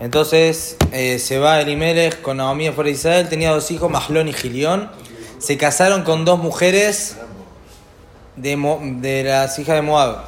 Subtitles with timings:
[0.00, 3.28] Entonces eh, se va Elimelech con Naomi fuera de Israel.
[3.28, 4.90] Tenía dos hijos, Mahlón y Gilión.
[5.38, 7.16] Se casaron con dos mujeres
[8.36, 8.56] de,
[9.00, 10.24] de las hijas de Moab.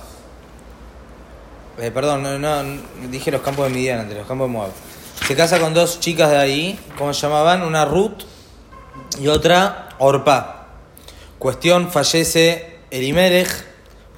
[1.79, 2.62] Eh, perdón, no, no,
[3.11, 4.71] dije los campos de Midian antes, los campos de Moab.
[5.27, 7.62] Se casa con dos chicas de ahí, ¿cómo se llamaban?
[7.62, 8.23] Una Ruth
[9.18, 10.66] y otra Orpa.
[11.39, 13.48] Cuestión, fallece Elimelech,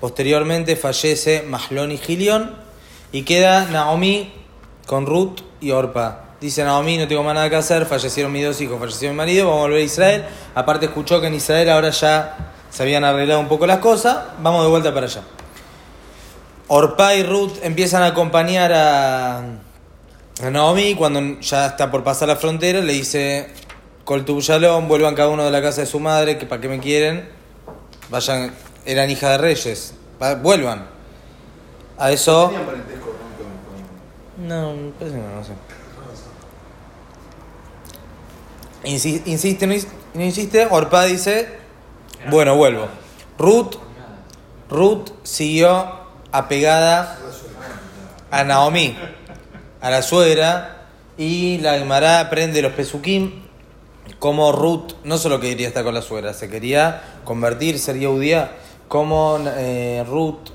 [0.00, 2.57] posteriormente fallece Mahlón y Gilión,
[3.12, 4.32] y queda Naomi
[4.87, 6.25] con Ruth y Orpa.
[6.41, 9.46] Dice Naomi, no tengo más nada que hacer, fallecieron mis dos hijos, falleció mi marido,
[9.46, 10.25] vamos a volver a Israel.
[10.54, 14.64] Aparte escuchó que en Israel ahora ya se habían arreglado un poco las cosas, vamos
[14.64, 15.23] de vuelta para allá.
[16.68, 19.43] Orpa y Ruth empiezan a acompañar a,
[20.50, 23.51] Naomi cuando ya está por pasar la frontera, le dice,
[24.04, 26.68] Col tu shalom, vuelvan cada uno de la casa de su madre, que para qué
[26.68, 27.29] me quieren,
[28.11, 28.53] vayan,
[28.85, 30.87] eran hijas de reyes, Va- vuelvan.
[31.99, 32.47] A eso...
[32.48, 33.84] ¿Tenían parentesco con, con, con-
[34.39, 35.53] No, que no, no sé.
[38.84, 41.48] Insi- Insiste, no ins- no insiste, Orpa dice,
[42.31, 42.89] bueno, vuelvo.
[43.39, 43.77] Ruth,
[44.69, 46.01] Ruth siguió
[46.33, 47.19] apegada
[48.31, 48.97] a Naomi,
[49.81, 50.78] a la suegra,
[51.19, 53.43] y la Gemara aprende los pesukim
[54.19, 58.53] como Ruth no solo quería estar con la suegra, se quería convertir, ser judía,
[58.89, 60.49] como eh, Ruth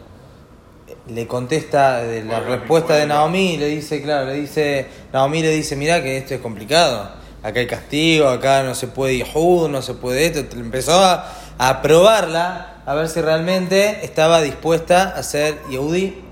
[1.10, 5.52] le contesta de la respuesta de Naomi y le dice, claro, le dice, Naomi le
[5.52, 7.12] dice, mira que esto es complicado,
[7.44, 11.82] acá hay castigo, acá no se puede Yehud, no se puede esto, empezó a, a
[11.82, 16.24] probarla, a ver si realmente estaba dispuesta a ser Yehudi.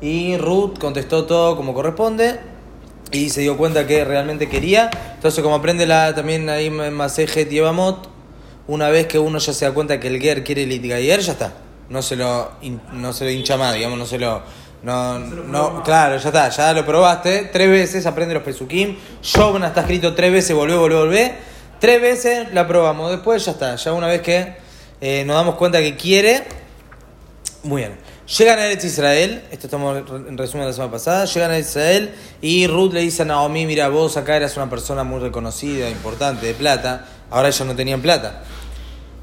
[0.00, 2.40] Y Ruth contestó todo como corresponde
[3.12, 7.48] y se dio cuenta que realmente quería, entonces como aprende la, también ahí en Masejet
[7.48, 8.08] Yevamot,
[8.66, 11.32] una vez que uno ya se da cuenta que el Ger quiere el Itgayer, ya
[11.32, 11.52] está.
[11.92, 12.52] No se lo,
[12.92, 14.42] no se lo hincha más, digamos, no se lo.
[14.82, 17.50] No, no, claro, ya está, ya lo probaste.
[17.52, 18.96] Tres veces aprende los Pesukim.
[19.22, 21.34] Shobna está escrito tres veces, volvé, volvé, volvé.
[21.78, 23.10] Tres veces la probamos.
[23.10, 23.76] Después ya está.
[23.76, 24.56] Ya una vez que
[25.02, 26.44] eh, nos damos cuenta que quiere.
[27.62, 27.98] Muy bien.
[28.38, 31.68] Llegan a Eretz Israel, esto estamos en resumen de la semana pasada, llegan a Eretz
[31.68, 35.90] Israel y Ruth le dice a Naomi, mira, vos acá eras una persona muy reconocida,
[35.90, 38.42] importante, de plata, ahora ellos no tenían plata.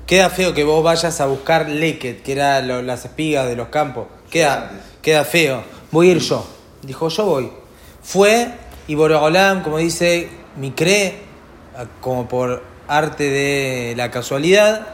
[0.10, 3.68] Queda feo que vos vayas a buscar leket, que era lo- las espigas de los
[3.68, 4.08] campos.
[4.32, 4.72] Queda,
[5.04, 5.64] queda feo.
[5.92, 6.48] Voy a ir yo.
[6.82, 7.52] Dijo, yo voy.
[8.02, 8.48] Fue
[8.88, 10.28] y Boreolam, como dice
[10.58, 11.20] Micré,
[12.02, 14.88] como por arte de la casualidad,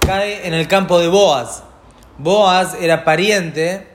[0.00, 1.62] cae en el campo de Boaz.
[2.18, 3.86] Boaz era pariente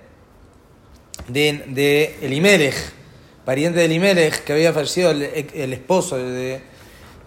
[1.27, 2.75] de, de Elimelech,
[3.43, 5.23] pariente de Elimelech, que había fallecido el,
[5.53, 6.61] el esposo de,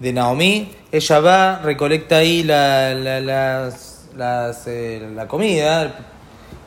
[0.00, 0.70] de Naomi.
[0.92, 5.94] Ella va, recolecta ahí la, la, las- las, eh, la comida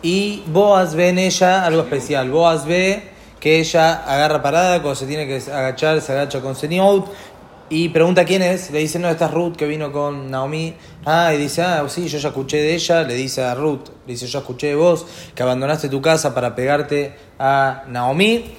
[0.03, 2.29] y Boaz ve en ella algo especial.
[2.29, 3.09] Boaz ve
[3.39, 7.11] que ella agarra parada, cuando se tiene que agachar, se agacha con Seniot
[7.69, 8.69] y pregunta quién es.
[8.71, 10.75] Le dice, no, esta es Ruth que vino con Naomi.
[11.05, 13.03] Ah, y dice, ah, sí, yo ya escuché de ella.
[13.03, 16.53] Le dice a Ruth, le dice, yo escuché de vos que abandonaste tu casa para
[16.55, 18.55] pegarte a Naomi.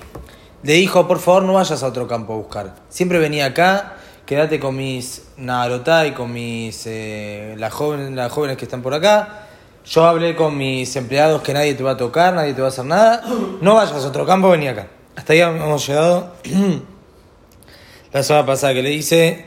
[0.62, 2.74] Le dijo, por favor, no vayas a otro campo a buscar.
[2.88, 3.94] Siempre venía acá,
[4.30, 8.94] quédate con mis Naharotá y con mis eh, las, jóvenes, las jóvenes que están por
[8.94, 9.48] acá.
[9.84, 12.70] Yo hablé con mis empleados que nadie te va a tocar, nadie te va a
[12.70, 13.24] hacer nada.
[13.60, 14.86] No vayas a otro campo, vení acá.
[15.16, 16.32] Hasta ahí hemos llegado.
[18.12, 19.46] La semana pasada que le dice.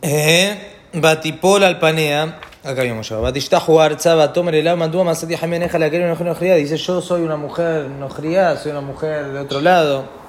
[0.00, 2.40] Eh, Batipol Alpanea.
[2.62, 3.24] Acá habíamos llegado.
[3.24, 7.36] Batishtahu Arza, Batomer el Alma, Masati Jameneja, la querer una mujer Dice: Yo soy una
[7.36, 10.23] mujer nojría, soy una mujer de otro lado.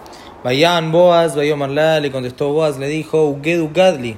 [0.46, 4.16] Bayan Boaz, Bayo Marla, le contestó Boaz, le dijo: Ugedu Gadli.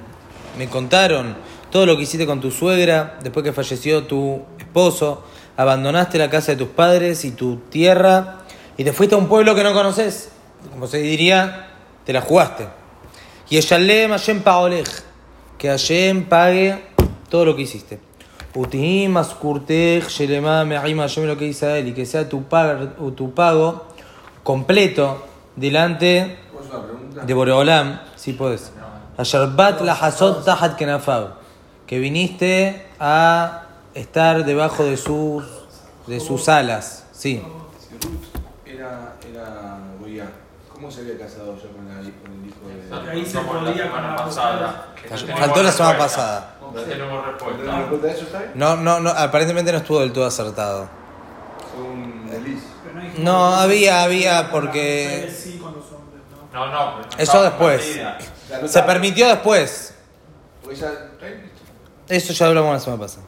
[0.57, 1.37] Me contaron
[1.71, 5.23] todo lo que hiciste con tu suegra después que falleció tu esposo.
[5.55, 8.39] Abandonaste la casa de tus padres y tu tierra
[8.75, 10.33] y te fuiste a un pueblo que no conoces.
[10.69, 11.69] Como se diría,
[12.03, 12.67] te la jugaste.
[13.49, 14.89] Y Eshalem Hashem Paolej,
[15.57, 16.87] que Hashem pague
[17.29, 17.99] todo lo que hiciste.
[18.53, 23.85] Utihim Askurtej Shelema Me'im Hashem lo que dice él y que sea tu pago
[24.43, 25.23] completo
[25.57, 26.37] delante
[27.25, 28.71] de Boreolam, si puedes.
[29.17, 31.33] Asharbat la Hasot Tahat Kenafab,
[31.85, 33.63] que viniste a
[33.93, 35.43] estar debajo de sus,
[36.05, 37.05] de sus alas.
[37.11, 37.43] Sí.
[37.79, 38.25] Si Ruth
[38.65, 39.79] era, era
[40.71, 43.11] ¿cómo se había casado ya con, el hijo de.?
[43.11, 44.93] Ahí se podía la semana con la pasada.
[45.37, 46.53] Faltó la semana pasada.
[48.53, 48.99] No ¿No?
[48.99, 50.87] No, aparentemente no estuvo del todo acertado.
[51.73, 52.29] Fue un.
[53.17, 56.21] No, había, había, porque- mujeres Sí, con los hombres,
[56.53, 56.67] ¿no?
[56.71, 57.99] No, Eso después.
[58.67, 59.93] Se permitió después.
[62.07, 63.25] Eso ya hablamos la semana pasada.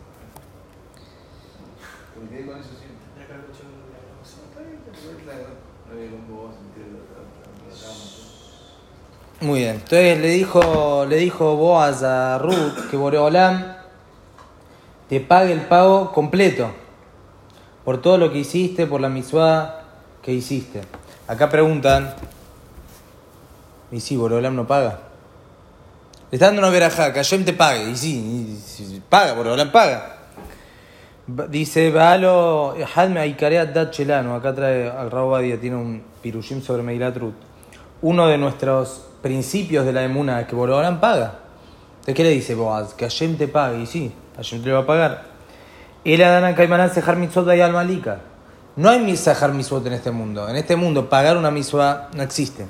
[9.42, 9.76] Muy bien.
[9.76, 13.76] Entonces le dijo, le dijo Boaz a Ruth que Boreolam
[15.08, 16.72] te pague el pago completo
[17.86, 19.79] por todo lo que hiciste, por la misma
[20.22, 20.82] que hiciste.
[21.28, 22.14] Acá preguntan,
[23.92, 25.00] y sí, Boreolam no paga.
[26.32, 27.90] Le está dando una verajá, que te pague.
[27.90, 30.18] Y sí, paga, Boreolam paga.
[31.50, 34.36] Dice, Baalo, Hadme Aikarea Dat Chelano.
[34.36, 37.34] Acá trae al Rabo Badia, tiene un pirushim sobre Meilat Ruth.
[38.02, 41.40] Uno de nuestros principios de la emuna es que Boreolam paga.
[42.00, 42.94] Entonces, ¿qué le dice Boaz?
[42.94, 43.82] Que Hashem te pague.
[43.82, 45.24] Y sí, Hashem te lo va a pagar.
[46.04, 48.20] El Adana Kaimanan Sehar Mitzvot Bayal Malika.
[48.80, 50.48] No hay Sehar Mitzvot en este mundo.
[50.48, 52.66] En este mundo, pagar una mitzvah no existe.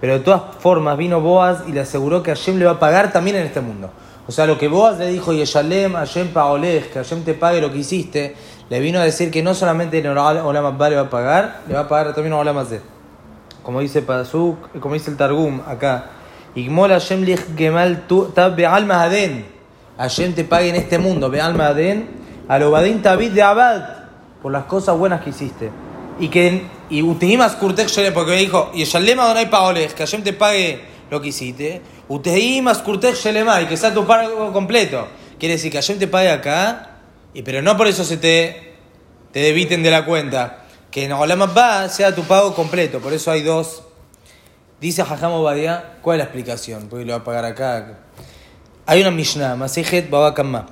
[0.00, 3.12] Pero de todas formas vino Boaz y le aseguró que Hashem le va a pagar
[3.12, 3.90] también en este mundo.
[4.26, 7.70] O sea, lo que Boaz le dijo, Yeshalem, Hashem Paolej, que Hashem te pague lo
[7.70, 8.34] que hiciste,
[8.68, 11.80] le vino a decir que no solamente en Olam le va a pagar, le va
[11.82, 12.80] a pagar también Olam Hazeh.
[13.62, 16.06] Como dice Pasuk, como dice el Targum acá.
[16.56, 17.24] Igmol Hashem
[17.56, 18.04] gemal
[18.34, 19.46] tab be'al mahaden.
[19.96, 22.08] Hashem te pague en este mundo, be'al mahaden,
[22.48, 23.99] al obadin tabit de abad,
[24.42, 25.70] por las cosas buenas que hiciste.
[26.18, 30.32] Y que, y uteimas kurtek porque me dijo, y Shalem Adonai paolej, que Hashem te
[30.32, 31.82] pague lo que hiciste.
[32.08, 35.06] Uteimas kurtek shelema, y que sea tu pago completo.
[35.38, 36.98] Quiere decir que Hashem te pague acá,
[37.32, 38.74] y, pero no por eso se te,
[39.32, 40.64] te debiten de la cuenta.
[40.90, 42.98] Que en Olam Abba sea tu pago completo.
[42.98, 43.84] Por eso hay dos.
[44.80, 46.88] Dice Jajam Obadia, ¿cuál es la explicación?
[46.88, 47.98] Porque lo va a pagar acá.
[48.86, 50.66] Hay una Mishnah, Masejet Baba Kamma.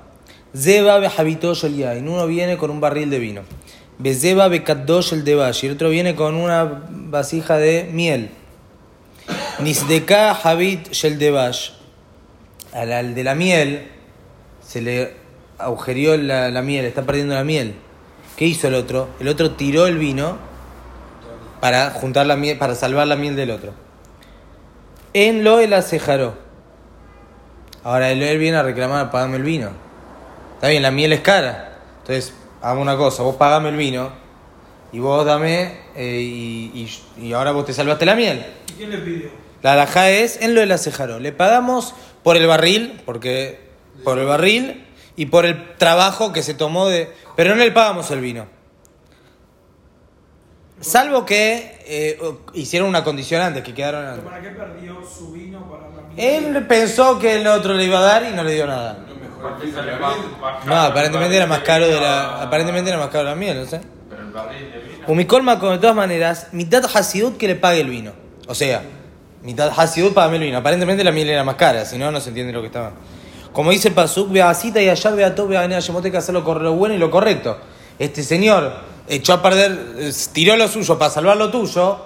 [0.57, 2.09] Zeba behabitosh el yain.
[2.09, 3.43] Uno viene con un barril de vino.
[3.99, 5.29] Bezeba bekaddosh el.
[5.29, 8.31] Y el otro viene con una vasija de miel.
[9.61, 11.71] Nisdeka habit shel devash.
[12.73, 13.89] Al, de la miel
[14.65, 15.17] se le
[15.59, 17.75] agujerió la, la miel, está perdiendo la miel.
[18.37, 19.09] ¿Qué hizo el otro?
[19.19, 20.39] El otro tiró el vino
[21.61, 23.73] para juntar la miel, para salvar la miel del otro.
[25.13, 26.37] En lo el acejaró.
[27.83, 29.71] Ahora él viene a reclamar, pagame el vino.
[30.55, 31.79] Está bien, la miel es cara.
[32.01, 34.11] Entonces, hagamos una cosa, vos pagame el vino
[34.93, 36.89] y vos dame eh, y,
[37.19, 38.45] y- y ahora vos te salvaste la miel.
[38.71, 39.29] ¿Y quién le pidió?
[39.63, 41.19] La alajá es en lo del acejaro.
[41.19, 43.59] Le pagamos por el barril, porque
[44.05, 47.11] por el barril y por el trabajo que se tomó de.
[47.37, 48.47] Pero no le pagamos el vino.
[50.81, 52.21] Salvo que eh,
[52.55, 54.21] hicieron una condición antes, que ¿Pero quedaron.
[54.21, 56.55] ¿Para qué perdió su vino para la miel?
[56.57, 59.05] Él pensó que el otro le iba a dar y no le dio nada.
[59.41, 62.43] Porque sale más- más No, aparentemente era más caro de la.
[62.43, 63.81] Aparentemente era más caro la miel, no sé.
[64.11, 65.05] Pero el barril de vino.
[65.09, 68.13] Umicolma, con de todas maneras, mitad Hasidut que le pague el vino.
[68.47, 68.83] O sea,
[69.43, 70.59] mitad Hasidut pagame el vino.
[70.59, 72.93] Aparentemente la miel era más cara, si no, no se entiende lo que estaba.
[73.53, 76.35] Como dice el Pasuk, vea cita y allá vea todo, vea a Yemote que hacer
[76.35, 77.59] lo, cor- lo bueno y lo correcto.
[77.99, 78.73] Este señor
[79.09, 81.99] echó a perder, eh, tiró lo suyo para salvar lo tuyo,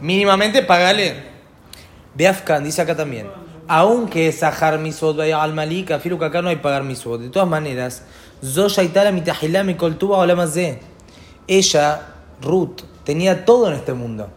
[0.00, 1.34] mínimamente pagale.
[2.14, 3.28] Beafkan dice acá también,
[3.68, 7.20] aunque Sahar Misot vaya al Malik, afirmo que acá no hay pagar Misot.
[7.20, 8.02] De todas maneras,
[8.44, 10.80] Zosha Itala Mitahilá mi coltuba o más de.
[11.46, 12.00] Ella,
[12.40, 14.30] Ruth, tenía todo en este mundo.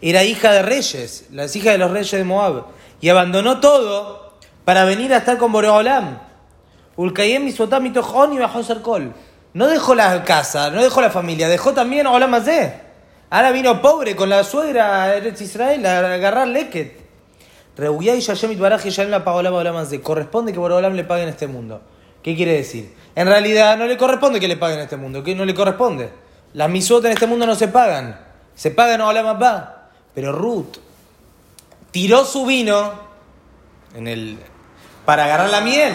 [0.00, 2.66] Era hija de reyes, las hijas de los reyes de Moab.
[3.00, 4.34] Y abandonó todo
[4.64, 6.18] para venir a estar con Boreolam.
[6.96, 9.14] Ulkayem Misotam Mitojon y bajó Serkol.
[9.54, 12.80] No dejó la casa, no dejó la familia, dejó también Olam Azeh.
[13.30, 17.07] Ahora vino pobre con la suegra Eretz Israel a agarrar Leket.
[17.78, 20.00] Reuyá y Yashem Itbaraj y Yashem la pagó la Olam Azeh.
[20.00, 21.80] Corresponde que Boreolam le pague en este mundo.
[22.24, 22.92] ¿Qué quiere decir?
[23.14, 25.22] En realidad no le corresponde que le pague en este mundo.
[25.22, 26.10] ¿Qué no le corresponde?
[26.54, 28.18] Las misot en este mundo no se pagan.
[28.56, 29.90] Se pagan a Olam Abba.
[30.12, 30.78] Pero Ruth
[31.92, 32.94] tiró su vino
[33.94, 34.38] en el,
[35.04, 35.94] para agarrar la miel.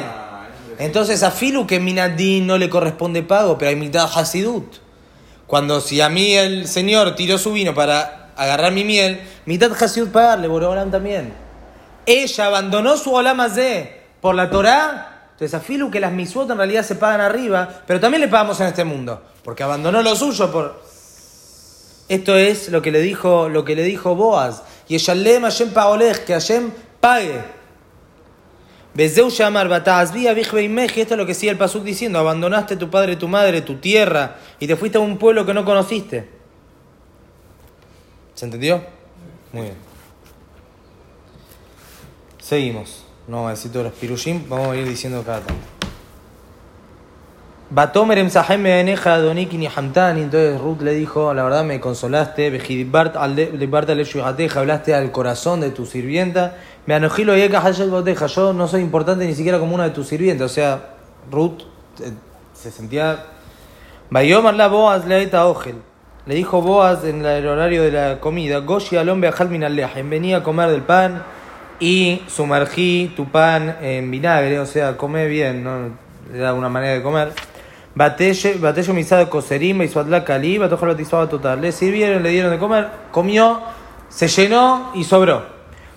[0.80, 4.78] Entonces a Filu que Minadín no le corresponde pago, pero hay mitad Hasidut.
[5.48, 10.12] Cuando si a mí el señor tiró su vino para agarrar mi miel, mitad Hasidut
[10.12, 11.43] pagarle, Boreolam también.
[12.06, 15.30] Ella abandonó su Olam Azeh por la Torá.
[15.32, 18.60] Entonces a Filu que las misot en realidad se pagan arriba, pero también le pagamos
[18.60, 20.84] en este mundo, porque abandonó lo suyo por
[22.10, 24.64] esto es lo que le dijo, lo que le dijo Boaz.
[24.88, 27.42] Y Shalem Hashem Paolej, que Hashem pague.
[28.94, 32.76] Bezeu Shamar Batazbi Abij Beimej, y esto es lo que sigue el Pasuk diciendo, abandonaste
[32.76, 36.30] tu padre, tu madre, tu tierra, y te fuiste a un pueblo que no conociste.
[38.36, 38.84] ¿Se entendió?
[39.52, 39.93] Muy bien.
[42.44, 43.06] Seguimos.
[43.26, 43.94] No vamos a decir los
[44.50, 45.64] vamos a ir diciendo cada tanto.
[47.70, 50.24] Batomer emsahem me'eneja adoniki ni hamtani.
[50.24, 54.94] Entonces Ruth le dijo, la verdad me consolaste, vejidibart al de- libart al eshuyateja, hablaste
[54.94, 56.58] al corazón de tu sirvienta.
[56.86, 57.42] Me anojilo y
[57.90, 58.28] boteja.
[58.28, 60.52] Yo no soy importante ni siquiera como una de tus sirvientas.
[60.52, 60.96] O sea,
[61.32, 61.62] Ruth
[62.02, 62.12] eh,
[62.54, 63.26] se sentía.
[64.10, 64.68] Bayomar la
[65.08, 65.76] leita ogel.
[66.26, 69.64] le dijo Boaz en el horario de la comida, Goshi al hombre a min
[70.10, 71.24] venía a comer del pan
[71.84, 75.90] y sumergí tu pan en vinagre, o sea, come bien, ¿no?
[76.34, 77.34] Era una manera de comer.
[77.94, 81.60] Batelle misado coserim y suatla cali, batoja lo tizaba total.
[81.60, 83.60] Le sirvieron, le dieron de comer, comió,
[84.08, 85.44] se llenó y sobró.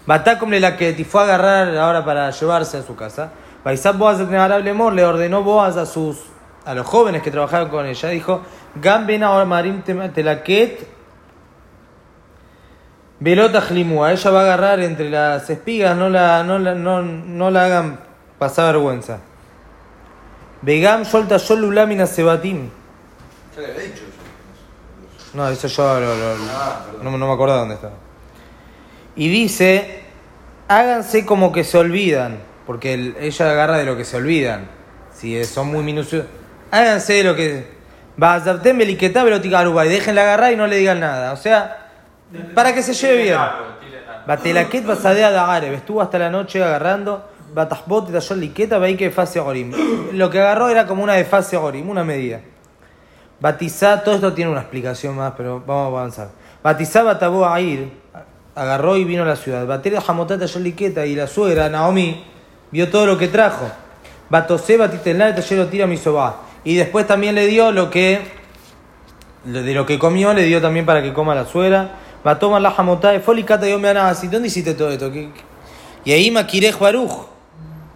[0.07, 3.31] Batacom le la que fue a agarrar ahora para llevarse a su casa.
[3.65, 6.17] Baisab Boaz Lemor le ordenó Boaz a sus
[6.65, 8.43] a los jóvenes que trabajaban con ella, dijo,
[8.75, 10.96] Gam ben ahora marim telaket
[13.21, 14.13] velota jlimua.
[14.13, 18.01] Ella va a agarrar entre las espigas, no la, no la, no, no la hagan
[18.39, 19.19] pasar vergüenza.
[20.63, 22.69] Vegam solta solulamina sebatim.
[23.55, 25.35] Ya le había dicho eso.
[25.35, 27.93] No, eso yo lo- lo- Ah, no, no me acuerdo dónde estaba.
[29.15, 30.01] Y dice,
[30.69, 34.69] háganse como que se olvidan, porque el- ella agarra de lo que se olvidan,
[35.15, 36.29] si son muy minuciosos.
[36.71, 37.77] Háganse de lo que...
[38.19, 41.33] Beliquetá veloticaruba y déjenla agarrar y no le digan nada.
[41.33, 41.86] O sea,
[42.55, 43.39] para que se lleve bien.
[44.27, 47.31] Batelaquet basadea de árabe, estuvo hasta la noche agarrando.
[47.55, 49.73] Batasbot talló liqueta, veí que fase gorim.
[50.13, 52.41] Lo que agarró era como una de fase gorim, una medida.
[53.41, 56.29] Batizá, todo esto tiene una explicación más, pero vamos a avanzar.
[56.63, 57.93] Batizá batabó a ir,
[58.55, 59.67] agarró y vino a la ciudad.
[59.67, 62.25] Batera jamotata liqueta y la suegra, Naomi,
[62.73, 63.71] vio todo lo que trajo.
[64.29, 66.43] Batosé batitelná tallero tira mi soba.
[66.65, 68.21] Y después también le dio lo que,
[69.45, 71.91] lo- de lo que comió, le dio también para que coma la suegra.
[72.27, 74.27] Batoma la jamotá de folicata yo me así.
[74.27, 75.13] ¿Dónde hiciste todo esto?
[76.05, 77.29] Y ahí Maquirej Baruch,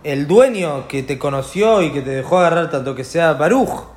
[0.04, 3.88] el dueño que te conoció y que te dejó agarrar tanto que sea Baruch.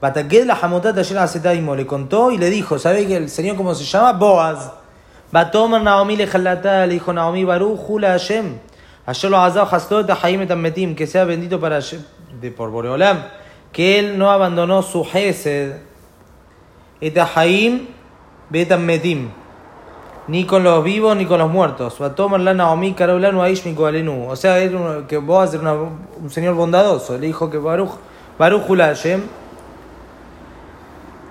[0.00, 3.84] Bataqued la de acetaimo, le contó y le dijo, ¿sabe que el señor cómo se
[3.84, 4.14] llama?
[4.14, 4.72] Boaz.
[5.30, 8.58] Batomar Naomi le jalata, le dijo Naomi Baruch, Jula Hashem.
[9.04, 11.80] Ayer lo azao hastot etammetim, que sea bendito para
[12.40, 13.24] de por Boreolam,
[13.72, 15.74] que él no abandonó su Hesed,
[16.98, 17.88] et Haim
[18.48, 19.28] betammetim,
[20.28, 21.98] ni con los vivos ni con los muertos.
[22.94, 24.28] Karolanu.
[24.28, 25.18] O sea, era que
[25.54, 27.16] era una- un señor bondadoso.
[27.18, 27.92] Le dijo que Baruch,
[28.38, 29.22] Baruch Jula Hashem.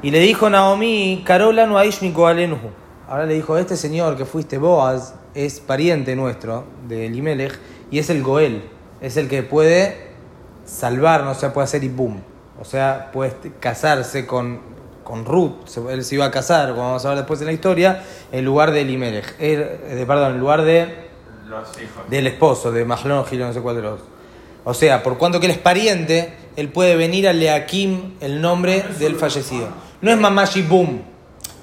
[0.01, 2.69] Y le dijo Naomi, Carola no aish mi koalenuhu.
[3.07, 7.57] Ahora le dijo, este señor que fuiste Boaz es pariente nuestro de Elimelech
[7.91, 8.63] y es el Goel,
[9.01, 10.11] es el que puede
[10.65, 12.17] salvarnos, o sea, puede hacer Ibum.
[12.59, 14.59] O sea, puede casarse con,
[15.05, 17.53] con Ruth, se- él se iba a casar, como vamos a ver después en la
[17.53, 20.93] historia, en lugar de Elimelech, de, perdón, en lugar de
[21.47, 22.09] Los hijos.
[22.09, 24.01] del esposo, de Mahlon Gilo, no sé cuál de los.
[24.65, 28.83] O sea, por cuanto que él es pariente, él puede venir a Leakim el nombre
[28.99, 29.67] del fallecido.
[30.01, 31.03] No es Mamashi Boom.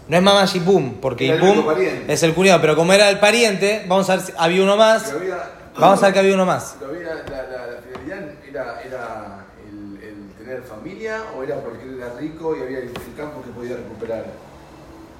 [0.09, 1.65] No es Mamashi Boom, porque Ibum
[2.09, 5.13] es el cuñado, pero como era el pariente, vamos a ver si había uno más.
[5.13, 6.77] Había, Vamos a ver que había uno más.
[6.79, 11.97] pero había la, la, la finalidad era, era el, el tener familia o era porque
[11.97, 14.26] era rico y había el, campo que podía recuperar.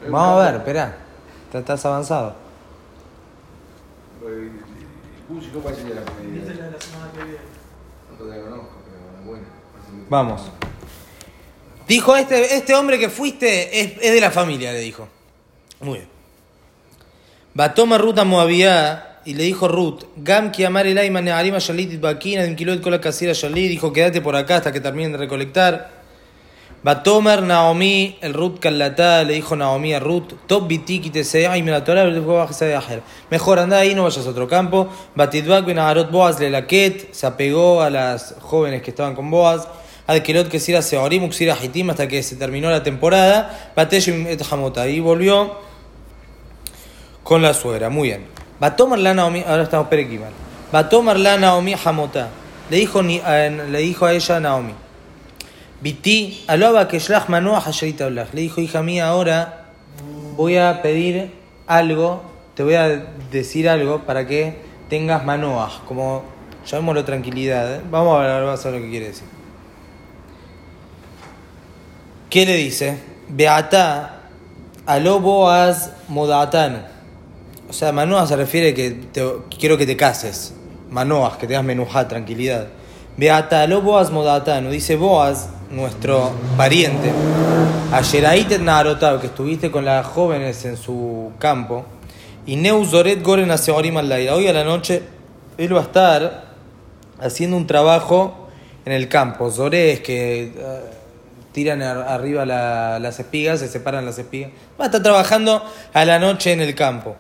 [0.09, 0.97] Vamos a ver, espera.
[1.53, 2.35] Estás avanzado.
[5.29, 6.55] Gucci, ¿cómo parece la Viste comedia?
[6.55, 7.39] la de la semana que viene.
[8.11, 9.47] No todavía conozco, pero es buena.
[9.73, 10.43] Parece muy- Vamos.
[11.89, 15.09] Dijo, este, este hombre que fuiste es, es de la familia, le dijo.
[15.81, 16.09] Muy bien.
[17.55, 22.01] Batoma Ruth a Moabía y le dijo Ruth, Gam ki amar el ayman ne'arim shalit
[22.01, 26.03] bakina dim kilot kol kasira shalit, dijo quédate por acá hasta que terminen de recolectar.
[26.83, 31.63] Batomer Naomi, el Ruth Kalatá, le dijo Naomi a Ruth, Top bitiki te sea y
[31.63, 32.05] me la Torah.
[33.31, 34.89] Mejor anda ahí, no vayas a otro campo.
[35.15, 39.69] Batidbak ben Agarot Boaz le laquet, se apegó a las jóvenes que estaban con Boaz.
[40.09, 43.73] Al Kelot que sira Seorim, Uxira Hitim, hasta que se terminó la temporada.
[43.77, 45.59] Bateshim et Hamota, y volvió
[47.23, 47.91] con la suegra.
[47.91, 48.42] Muy bien.
[48.61, 50.31] Batomar la Naomi, ahora estamos perequimal.
[50.71, 52.29] Batomar la Naomi Hamota,
[52.71, 54.75] le dijo, a- le dijo a ella Naomi.
[55.81, 58.33] Viti, alaba que shlach oblach.
[58.33, 59.65] Le dijo, hija mía, ahora
[60.37, 61.33] voy a pedir
[61.67, 62.23] algo,
[62.55, 62.89] te voy a
[63.33, 66.23] decir algo para que tengas manoah, como
[66.67, 67.75] llamémoslo tranquilidad.
[67.77, 67.81] ¿eh?
[67.91, 69.27] Vamos a ver, vamos a lo que quiere decir.
[72.31, 72.99] ¿Qué le dice?
[73.29, 74.21] Beata
[74.87, 76.79] alo boaz modatanu.
[77.73, 80.53] O sea, manoah se refiere que te- quiero que te cases.
[80.91, 82.67] Manoah, que tengas menujá, tranquilidad.
[83.17, 84.69] Beata alo boaz modatanu.
[84.71, 87.11] Dice Boaz, nuestro pariente.
[87.91, 91.87] Ayeraitet narotab, que estuviste con las jóvenes en su campo.
[92.45, 94.31] Y neuzoret goren aseorim al aire.
[94.33, 95.03] Hoy a la noche
[95.57, 96.45] él va a estar
[97.23, 98.49] haciendo un trabajo
[98.85, 99.51] en el campo.
[99.51, 100.81] Zoré es que eh,
[101.53, 104.51] tiran ar- arriba la- las espigas, se separan las espigas.
[104.79, 105.65] Va a estar trabajando
[105.95, 107.17] a la noche en el campo.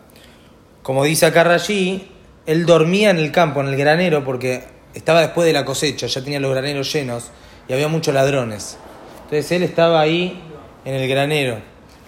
[0.82, 2.08] Como dice acá Rashi,
[2.46, 6.22] él dormía en el campo, en el granero, porque estaba después de la cosecha, ya
[6.22, 7.30] tenía los graneros llenos
[7.68, 8.76] y había muchos ladrones.
[9.24, 10.42] Entonces él estaba ahí
[10.84, 11.58] en el granero.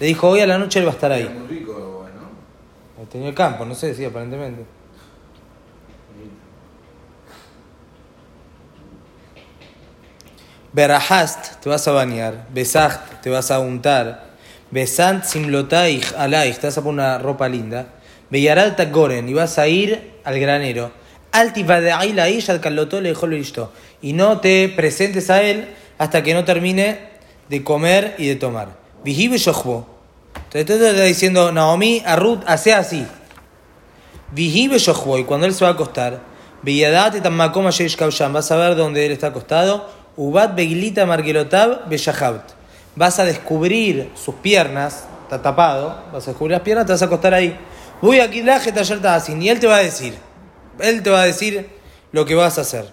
[0.01, 1.39] Le dijo, hoy a la noche él va a estar Era ahí.
[1.39, 2.07] muy rico,
[2.99, 3.07] ¿no?
[3.07, 4.65] Tenía el campo, no sé, sí, aparentemente.
[10.73, 12.47] Berahast, te vas a bañar.
[12.53, 14.35] Besacht, te vas a untar.
[14.71, 17.87] Besant simlotaich alaich, te vas a poner una ropa linda.
[18.31, 20.91] Beyaral goren, y vas a ir al granero.
[24.03, 26.99] Y no te presentes a él hasta que no termine
[27.49, 28.69] de comer y de tomar.
[29.05, 29.87] Vijibe yochbo.
[30.53, 33.07] Entonces te está diciendo Naomi a Ruth, hace así.
[34.33, 35.19] Vijibe yochbo.
[35.19, 39.13] Y cuando él se va a acostar, Villadate tamakoma kabsham, vas a ver dónde él
[39.13, 39.87] está acostado.
[40.17, 42.53] Ubat beglita margelotab beyahabt.
[42.97, 47.05] Vas a descubrir sus piernas, está tapado, vas a descubrir las piernas, te vas a
[47.05, 47.55] acostar ahí.
[48.01, 50.15] Voy aquí laje taller así, y él te va a decir,
[50.79, 51.69] él te va a decir
[52.13, 52.89] lo que vas a hacer.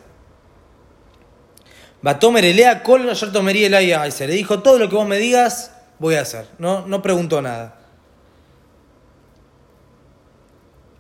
[2.02, 5.72] Batomer elea kol ayer tomería el Se le dijo todo lo que vos me digas,
[6.00, 6.48] voy a hacer.
[6.58, 7.78] No, no preguntó nada.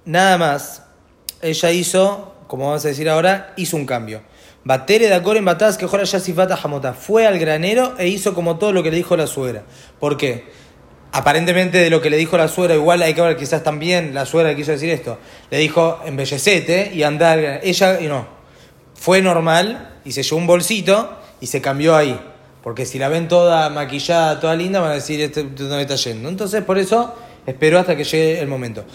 [0.05, 0.83] Nada más.
[1.41, 4.21] Ella hizo, como vamos a decir ahora, hizo un cambio.
[4.63, 6.93] Batere de en batadas que jora ya sifata jamota.
[6.93, 9.63] Fue al granero e hizo como todo lo que le dijo la suegra.
[9.99, 10.45] ¿Por qué?
[11.13, 14.25] Aparentemente de lo que le dijo la suegra, igual hay que ver quizás también la
[14.25, 15.17] suegra quiso decir esto.
[15.49, 17.59] Le dijo embellecete y andar.
[17.63, 18.27] Ella y no.
[18.95, 22.19] Fue normal y se llevó un bolsito y se cambió ahí.
[22.63, 26.29] Porque si la ven toda maquillada, toda linda, van a decir este, dónde está yendo.
[26.29, 27.13] Entonces por eso
[27.45, 28.85] esperó hasta que llegue el momento.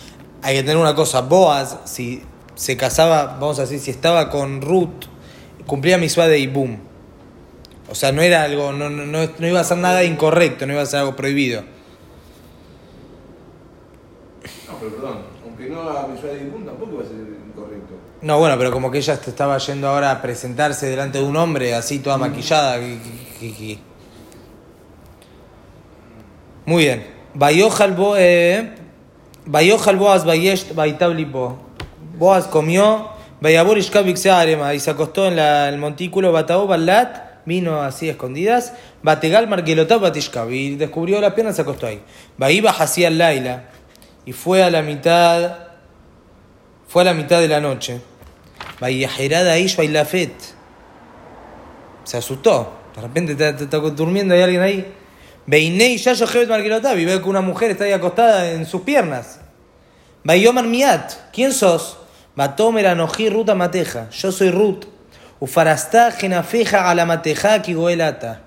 [0.42, 2.22] Hay que tener una cosa, Boaz, si
[2.54, 5.06] se casaba, vamos a decir, si estaba con Ruth,
[5.66, 6.78] cumplía mi de Ibum.
[7.88, 10.72] O sea, no era algo, no, no, no, no iba a ser nada incorrecto, no
[10.72, 11.62] iba a ser algo prohibido.
[14.66, 17.16] No, pero perdón, aunque no haga de tampoco iba a ser
[17.48, 17.94] incorrecto.
[18.22, 21.36] No, bueno, pero como que ella te estaba yendo ahora a presentarse delante de un
[21.36, 22.78] hombre así toda maquillada.
[22.78, 22.98] que-
[23.54, 23.78] que-
[26.64, 27.06] Muy bien.
[27.34, 28.74] Bayojal eh,
[29.96, 31.58] Boaz Bayesh Baitablipo.
[32.18, 33.78] Boaz comió, Bayabor
[34.40, 38.72] Arema y se acostó en la- el montículo Batao Balat, vino así escondidas,
[39.02, 42.00] Bategal Margelotab Batishkab y descubrió la pierna y se acostó ahí.
[42.38, 43.68] Baiba hacia Laila
[44.26, 45.66] y fue a la mitad
[46.88, 48.00] fue a la mitad de la noche.
[48.80, 50.32] Bailafet.
[52.04, 52.72] Se asustó.
[52.94, 54.94] De repente está, durmiendo hay alguien ahí.
[55.46, 59.40] Beinei Yayo Jebet Margelotav y ve que una mujer está ahí acostada en sus piernas.
[60.24, 61.12] Bayomar Miat.
[61.32, 61.98] ¿Quién sos?
[62.34, 64.08] Batomer Anoji Ruta Mateja.
[64.10, 64.84] Yo soy Ruth.
[65.38, 68.42] Ufarastá Genafeja a la Mateja Kigoelata.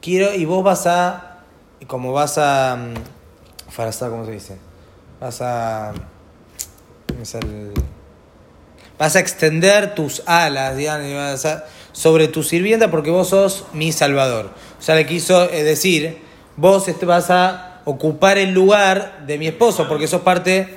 [0.00, 1.42] Quiero, y vos vas a.
[1.86, 2.76] Como vas a.
[2.76, 4.73] mm, Farastá, ¿cómo se dice?
[5.20, 5.92] Vas a.
[7.22, 7.72] sale-
[8.98, 13.90] Vas a extender tus alas digamos, vas a- sobre tu sirvienta porque vos sos mi
[13.92, 14.50] salvador.
[14.78, 16.18] O sea, le quiso eh, decir,
[16.56, 20.68] vos este, vas a ocupar el lugar de mi esposo porque sos parte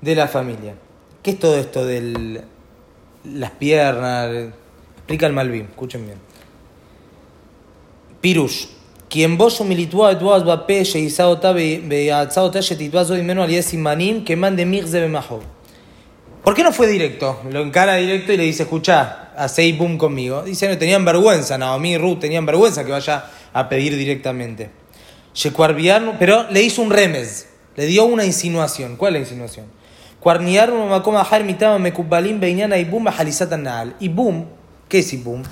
[0.00, 0.74] de la familia.
[1.22, 2.42] ¿Qué es todo esto de
[3.24, 4.30] las piernas?
[4.96, 6.18] Explica el Malvin, escuchen bien.
[8.20, 8.66] Pirush.
[9.08, 14.36] Quien vos humilitúa de tuas bape sheisao ta beatzao ta shetitvazo dimeno al yesimanim que
[14.36, 15.42] mande mirze bemajo.
[16.42, 17.40] ¿Por qué no fue directo?
[17.50, 20.42] Lo encara directo y le dice, escuchá, hacé boom conmigo.
[20.42, 24.70] Dice, no, tenían vergüenza, Naomi y Ruth tenían vergüenza que vaya a pedir directamente.
[26.18, 28.96] Pero le hizo un remes, le dio una insinuación.
[28.96, 29.66] ¿Cuál es la insinuación?
[30.20, 33.96] Cuarniar makom ahar mitama mekubalim beinyana ibum halisatan naal.
[34.00, 34.46] Ibum,
[34.88, 35.42] ¿qué es ibum?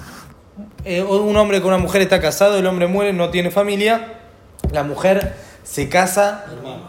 [0.85, 4.19] Eh, un hombre con una mujer está casado, el hombre muere, no tiene familia,
[4.71, 6.45] la mujer se casa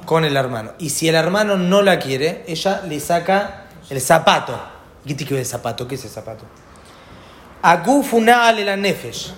[0.06, 0.72] con el hermano.
[0.80, 4.60] Y si el hermano no la quiere, ella le saca el zapato.
[5.08, 5.88] ¿Qué que ver el zapato?
[5.88, 6.44] ¿Qué es el zapato?
[7.62, 9.34] Agufunal el nefesh.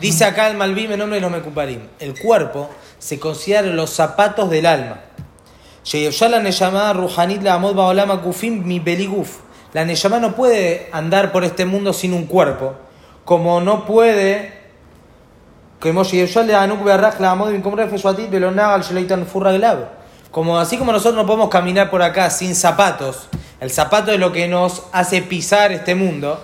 [0.00, 1.80] Dice acá el Malvim en nombre de los Mekuparim.
[1.98, 5.00] El cuerpo se considera los zapatos del alma.
[9.74, 12.76] La Neyamá no puede andar por este mundo sin un cuerpo.
[13.28, 14.54] Como no puede.
[20.30, 23.28] Como así como nosotros no podemos caminar por acá sin zapatos,
[23.60, 26.42] el zapato es lo que nos hace pisar este mundo,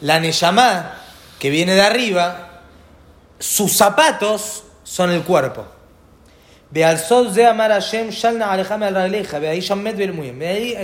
[0.00, 0.94] la Neyamá,
[1.38, 2.62] que viene de arriba,
[3.38, 5.66] sus zapatos son el cuerpo.
[6.70, 6.82] Ve
[10.48, 10.74] ahí.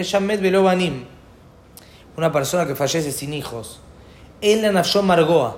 [2.18, 3.80] Una persona que fallece sin hijos.
[4.42, 5.56] La margoa.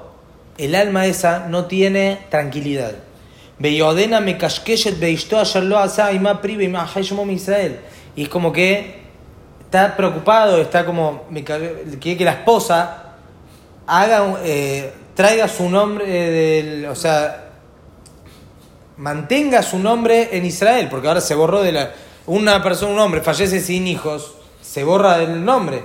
[0.59, 2.93] El alma esa no tiene tranquilidad.
[3.59, 6.11] Beyodena me kashkeshet beishto ayer lo asa
[6.43, 6.71] prive
[7.31, 7.81] Israel.
[8.15, 9.03] Y es como que
[9.65, 11.25] está preocupado, está como,
[12.01, 13.15] quiere que la esposa
[13.87, 17.51] haga, eh, traiga su nombre, eh, del, o sea,
[18.97, 21.91] mantenga su nombre en Israel, porque ahora se borró de la...
[22.27, 25.83] Una persona, un hombre, fallece sin hijos, se borra del nombre.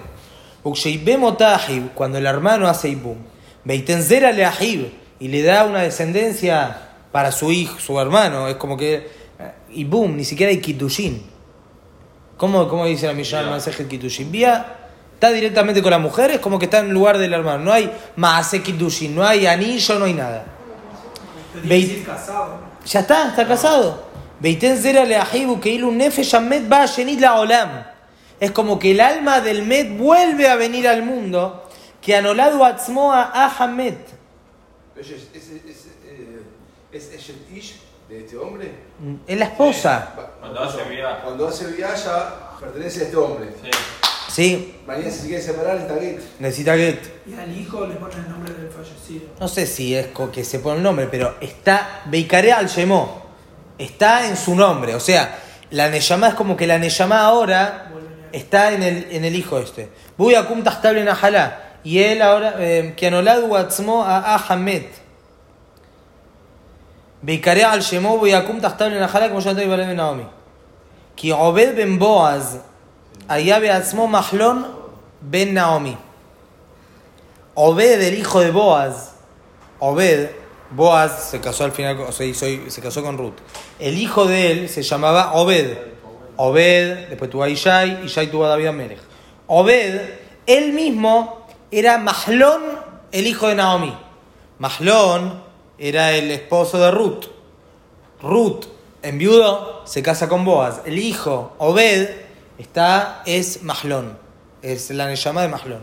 [0.63, 3.17] Cuando el hermano hace Ibum,
[3.63, 8.77] Beitenzera le Ahib, y le da una descendencia para su hijo, su hermano, es como
[8.77, 11.23] que eh, Ibum, ni siquiera hay Kitushin.
[12.37, 14.31] ¿Cómo, cómo dice la Mishnah el mensaje Kitushin?
[14.31, 14.77] Vía,
[15.13, 17.65] está directamente con la mujer, es como que está en lugar del hermano.
[17.65, 20.45] No hay Maase Kitushin, no hay anillo, no hay nada.
[21.63, 22.59] Decir casado.
[22.85, 24.09] Ya está, está casado.
[24.39, 27.83] Beiten zera le ahibu que ilu nefesh amet va shenit la olam.
[28.39, 31.65] Es como que el alma del Met vuelve a venir al mundo.
[32.01, 33.97] Que anolado atzmo a Ahamet.
[34.95, 36.41] ¿Es, es, es, es, eh,
[36.91, 37.75] es Eshet Ish
[38.07, 38.71] de este hombre?
[39.27, 40.13] Es la esposa.
[40.17, 41.21] Va- Cuando hace viaje.
[41.23, 42.09] Cuando hace viaje
[42.59, 43.49] pertenece a este hombre.
[43.61, 43.69] Sí.
[44.29, 46.19] Sí, Mañana si se quiere separar está get.
[46.39, 46.99] necesita que.
[47.25, 49.25] Y al hijo le pone el nombre del fallecido.
[49.39, 52.01] No sé si es que se pone el nombre, pero está.
[52.05, 53.23] Beikare al Shemó.
[53.77, 54.93] Está en su nombre.
[54.95, 55.37] O sea,
[55.71, 57.91] la Neyamá es como que la Neyamá ahora
[58.31, 59.89] está en el, en el hijo este.
[61.83, 64.83] Y él ahora, eh, Kianolad Watzmo a Ahamed.
[67.21, 70.25] Beikare al Shemo, Buyakum Tachtabel en Ahala, como ya te digo, Naomi.
[71.15, 72.59] Ki Obed ben Boaz,
[73.27, 74.67] allá Beatzmo Mahlon
[75.19, 75.97] ben Naomi.
[77.55, 79.15] Obed, el hijo de Boaz,
[79.79, 80.29] Obed,
[80.71, 83.35] Boaz se casó al final, o sea, se casó con Ruth.
[83.79, 85.88] El hijo de él se llamaba Obed.
[86.41, 89.01] Obed, después tuvo a Ishai, Ishai tuvo a David Amelech.
[89.47, 89.99] Obed,
[90.45, 92.61] él mismo era Mahlón,
[93.11, 93.93] el hijo de Naomi.
[94.57, 95.43] Mahlón
[95.77, 97.25] era el esposo de Ruth.
[98.21, 98.67] Ruth,
[99.01, 100.81] enviudo, se casa con Boaz.
[100.85, 102.09] El hijo, Obed,
[102.57, 104.17] está, es Mahlón.
[104.61, 105.81] Es la llama de Mahlón.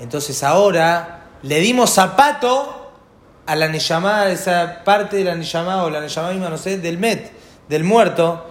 [0.00, 2.77] Entonces ahora le dimos zapato
[3.48, 6.98] a la Neyamá, esa parte de la Neyamá o la Neyamá misma, no sé, del
[6.98, 7.32] Met,
[7.66, 8.44] del muerto.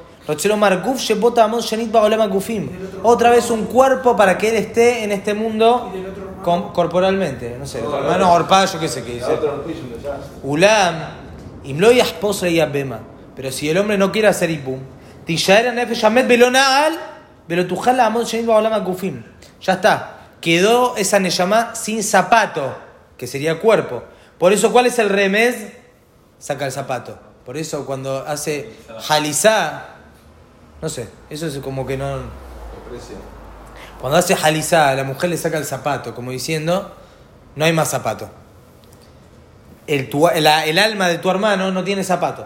[3.04, 5.94] Otra vez un cuerpo para que él esté en este mundo
[6.74, 7.56] corporalmente.
[7.60, 9.38] No sé, el hermano Orpá, yo qué sé qué dice.
[10.42, 10.96] Ulam,
[11.64, 13.00] imloy esposa y abema.
[13.36, 14.80] Pero si el hombre no quiere hacer ipum,
[15.26, 16.98] tishaera nefesh amet belonal,
[17.48, 19.22] velotujala amon shenit baolam akufim.
[19.62, 20.22] Ya está.
[20.42, 22.76] Quedó esa neyamá sin zapato,
[23.16, 24.17] que sería cuerpo.
[24.40, 25.56] Por eso, ¿cuál es el remés?
[26.40, 27.18] Saca el zapato.
[27.46, 28.70] Por eso, cuando hace
[29.02, 29.86] jalizá,
[30.82, 32.20] no sé, eso es como que no.
[34.02, 36.94] Cuando hace jalizá, la mujer le saca el zapato, como diciendo,
[37.56, 38.30] no hay más zapato.
[39.88, 42.46] El, tu- la- el alma de tu hermano no tiene zapato.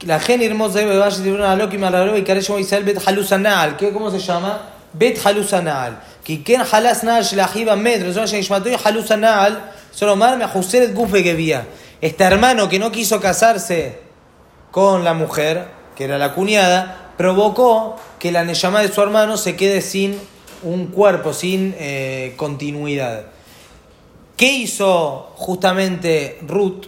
[0.00, 3.76] La gente hermosa de Valle de una loca y malaró y carejo Israel bet halusanal.
[3.76, 4.62] ¿Qué cómo se llama?
[4.94, 6.02] Bet halusanal.
[6.24, 9.70] Que ken halas nal shelahiba metro, son shishmatoy halusanal.
[9.92, 11.66] Solo mar me el gufe que vía.
[12.00, 14.00] Este hermano que no quiso casarse
[14.70, 19.54] con la mujer, que era la cuñada, provocó que la Neyamá de su hermano se
[19.54, 20.18] quede sin
[20.62, 23.26] un cuerpo, sin eh, continuidad.
[24.36, 26.86] ¿Qué hizo justamente Ruth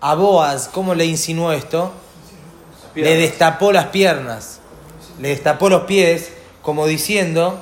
[0.00, 0.68] a Boaz?
[0.68, 1.92] ¿Cómo le insinuó esto?
[2.94, 4.60] Le destapó las piernas,
[5.20, 7.58] le destapó los pies, como diciendo,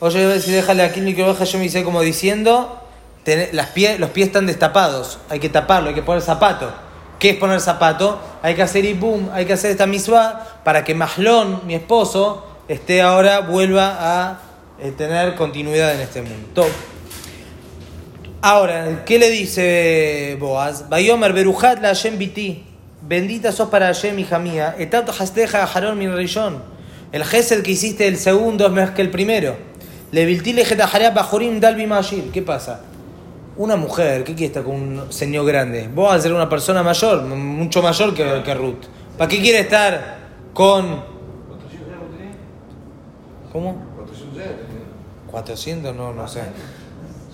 [0.00, 2.83] oye, si déjale aquí el microbaja, yo me hice como diciendo,
[3.24, 6.72] "Tené- las pie- los pies están destapados, hay que taparlo, hay que poner zapato.
[7.18, 8.20] ¿Qué es poner zapato?
[8.42, 13.00] Hay que hacer ibum, hay que hacer esta misma para que Mahlón, mi esposo, esté
[13.00, 14.40] ahora, vuelva a
[14.80, 16.66] eh, tener continuidad en este mundo.
[18.42, 20.88] Ahora, ¿qué le dice Boaz?
[20.90, 22.64] Bayomer Berujat la Hashem biti.
[23.00, 24.74] Bendita sos para Hashem, hija mía.
[24.78, 26.62] Etato hasteja Harón min rishon.
[27.12, 29.56] El gesed que hiciste el segundo es mejor que el primero.
[30.12, 30.26] Le
[31.14, 32.30] bajorim dalbi mashir.
[32.32, 32.80] ¿Qué pasa?
[33.56, 35.88] Una mujer, ¿qué quiere estar con un señor grande?
[35.94, 38.84] Vos a ser una persona mayor, mucho mayor que, que Ruth.
[39.16, 40.16] ¿Para qué quiere estar
[40.52, 41.14] con.
[43.52, 43.76] ¿Cómo?
[43.96, 44.84] ¿Cuántos hijos ya tenés?
[45.30, 46.42] 400, no, no sé.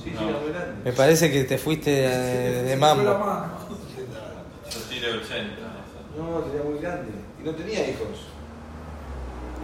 [0.03, 0.83] Sí, sí, era muy grande.
[0.85, 3.19] Me parece que te fuiste de, de Fue la mambo.
[3.19, 3.47] mano.
[4.71, 5.33] Yo tiré 80.
[5.33, 5.63] eso.
[6.19, 7.13] No, tenía muy grande.
[7.41, 8.27] Y no tenía hijos.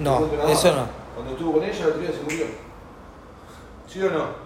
[0.00, 0.86] No, eso no.
[1.14, 2.46] Cuando estuvo con ella, la día se murió.
[3.88, 4.45] ¿Sí o no?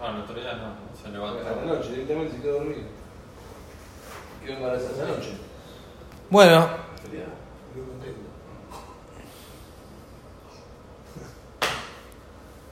[0.00, 1.42] Ah, el otro día no, se A levantó.
[1.42, 2.82] la noche, directamente se quedó dormido.
[4.44, 5.30] Quedó embarazada esa noche.
[6.30, 6.68] Bueno,
[7.02, 7.24] Sería
[7.74, 8.20] muy contento.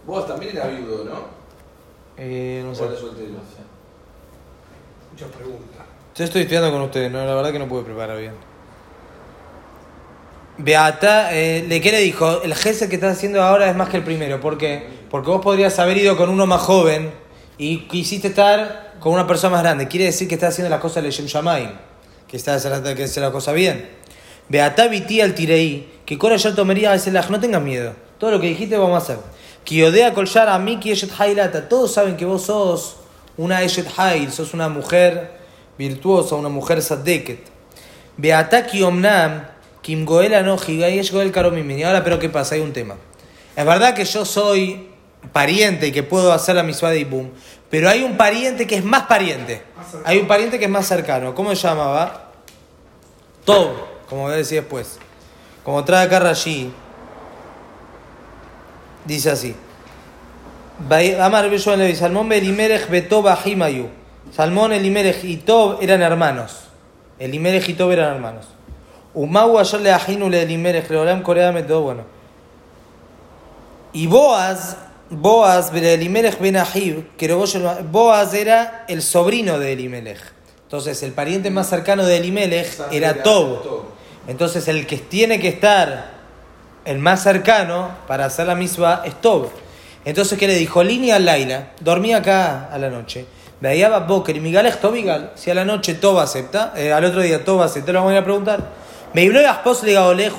[0.06, 1.18] Vos también eras viudo, ¿no?
[2.16, 2.80] eh, no ¿O sé.
[2.96, 3.30] soltero?
[3.30, 3.62] No sé.
[5.12, 5.82] Muchas preguntas.
[6.14, 7.24] Yo estoy estudiando con ustedes, ¿no?
[7.24, 8.34] la verdad que no pude preparar bien.
[10.58, 12.42] Beata, eh, ¿de qué le dijo?
[12.42, 14.40] El jefe que estás haciendo ahora es más que el primero.
[14.40, 14.86] ¿Por qué?
[15.14, 17.12] Porque vos podrías haber ido con uno más joven
[17.56, 21.04] y quisiste estar con una persona más grande, quiere decir que estás haciendo las cosas
[21.04, 21.70] de Shem Shamayim,
[22.26, 23.90] que estás haciendo que hacer la cosa bien.
[24.48, 27.92] Beatá viti al tirei, que Cora ya tomería a no tengas miedo.
[28.18, 29.18] Todo lo que dijiste vamos a hacer.
[29.62, 31.68] Kiodea kolshar a Eshet Hailata.
[31.68, 32.96] Todos saben que vos sos
[33.36, 35.30] una Eshet Hail, sos una mujer
[35.78, 37.38] virtuosa, una mujer sadeket.
[38.16, 39.46] Beatá kiomnam,
[39.80, 41.84] kim goela no higayesh goel karomimini.
[41.84, 42.56] Ahora, pero ¿qué pasa?
[42.56, 42.96] Hay un tema.
[43.54, 44.93] Es verdad que yo soy
[45.32, 47.30] pariente que puedo hacer la misma de Ibum,
[47.70, 49.62] pero hay un pariente que es más pariente.
[50.04, 51.34] Hay un pariente que es más cercano.
[51.34, 52.30] ¿Cómo se llamaba?
[53.44, 53.70] Tob,
[54.08, 54.98] como voy a decir después.
[55.64, 56.72] Como trae acá Rashi,
[59.04, 59.56] dice así.
[61.20, 63.88] Amar Salmón Betob Ahimayu.
[64.32, 66.64] Salmón, Elimelech y Tob eran hermanos.
[67.18, 68.46] Elimelech y Tob eran hermanos.
[69.14, 72.02] Umau ayer le ajinu le Leolam Corea todo bueno.
[73.92, 74.76] Y Boaz,
[75.10, 80.20] Boaz, Elimelech Ben Ahib, que Boaz era el sobrino de Elimelech.
[80.62, 83.84] Entonces, el pariente más cercano de Elimelech era Tob.
[84.26, 86.12] Entonces, el que tiene que estar
[86.84, 89.48] el más cercano para hacer la misma es Tob.
[90.04, 90.82] Entonces, ¿qué le dijo?
[90.82, 93.26] Línea Laila, dormía acá a la noche.
[93.60, 95.32] Veía Boker y Migalech Tobigal.
[95.34, 98.14] Si a la noche Tob acepta, eh, al otro día Tob acepta, lo vamos a
[98.14, 98.70] ir a preguntar.
[99.14, 100.30] Me habló a esposa le Gaolé,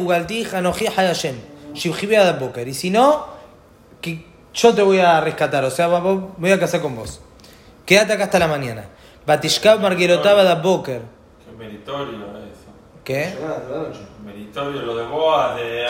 [0.97, 1.35] Hayashem.
[1.73, 2.67] Shibjibia de Boker.
[2.67, 3.25] Y si no,
[4.01, 4.25] que
[4.55, 7.21] yo te voy a rescatar, o sea, me voy a casar con vos.
[7.85, 8.85] Quédate acá hasta la mañana.
[9.25, 11.01] Batishkav Marguerotaba da Boker.
[11.45, 12.71] Qué meritorio eso.
[13.03, 13.35] ¿Qué?
[14.23, 15.85] Meritorio lo de Boa, de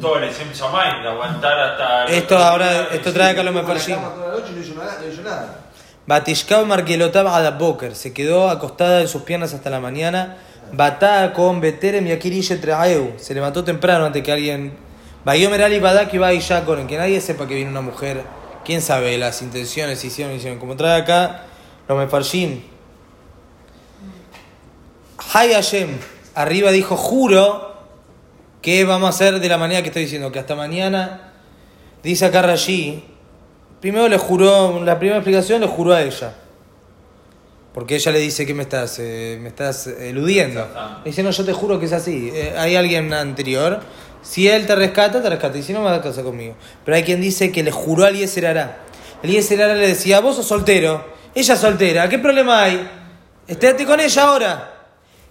[0.00, 2.04] todo el Shem Shamayim, de aguantar hasta.
[2.06, 3.76] Esto ahora, esto trae acá lo mejor.
[6.06, 7.94] Batishkav Marguerotaba da Boker.
[7.94, 10.38] Se quedó acostada en sus piernas hasta la mañana.
[10.72, 13.14] Batá con Beterem y Akiriye Traeu.
[13.18, 14.87] Se levantó temprano antes que alguien.
[15.28, 16.86] Bayomer Ali Badak y y Yakoren.
[16.86, 18.24] Que nadie sepa que viene una mujer.
[18.64, 20.58] Quién sabe las intenciones, hicieron, hicieron.
[20.58, 21.42] Como trae acá
[21.86, 22.62] los Mefarshim.
[25.34, 25.98] Hay Hashem.
[26.34, 27.76] Arriba dijo, juro
[28.62, 31.34] que vamos a hacer de la manera que estoy diciendo, que hasta mañana,
[32.02, 33.04] dice acá Rashi,
[33.82, 36.32] primero le juró, la primera explicación le juró a ella.
[37.74, 40.66] Porque ella le dice que me estás, eh, me estás eludiendo.
[41.04, 42.30] Le dice, no, yo te juro que es así.
[42.32, 43.80] Eh, hay alguien anterior.
[44.28, 45.56] Si él te rescata, te rescata.
[45.56, 46.54] Y si no, vas a casar conmigo.
[46.84, 48.76] Pero hay quien dice que le juró a Eliezer Ará.
[49.22, 51.02] Eliezer Ará le decía, vos sos soltero.
[51.34, 52.10] Ella es soltera.
[52.10, 52.86] ¿Qué problema hay?
[53.46, 54.74] Estate con ella ahora.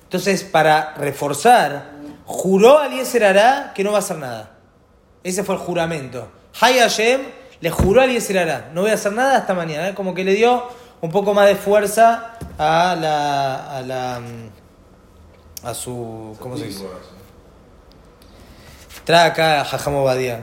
[0.01, 1.91] Entonces, para reforzar,
[2.25, 4.57] juró a Eliezer Ará que no va a hacer nada.
[5.23, 6.27] Ese fue el juramento.
[6.59, 7.21] Hay Hashem
[7.59, 9.89] le juró a Eliezer Ará, no voy a hacer nada hasta mañana.
[9.89, 9.93] ¿eh?
[9.93, 10.63] Como que le dio
[11.01, 13.77] un poco más de fuerza a la.
[13.77, 14.19] a la.
[14.21, 16.35] mm, a su.
[16.39, 16.83] ¿cómo se dice?
[19.07, 20.41] Trae acá a Jajam Obadiah.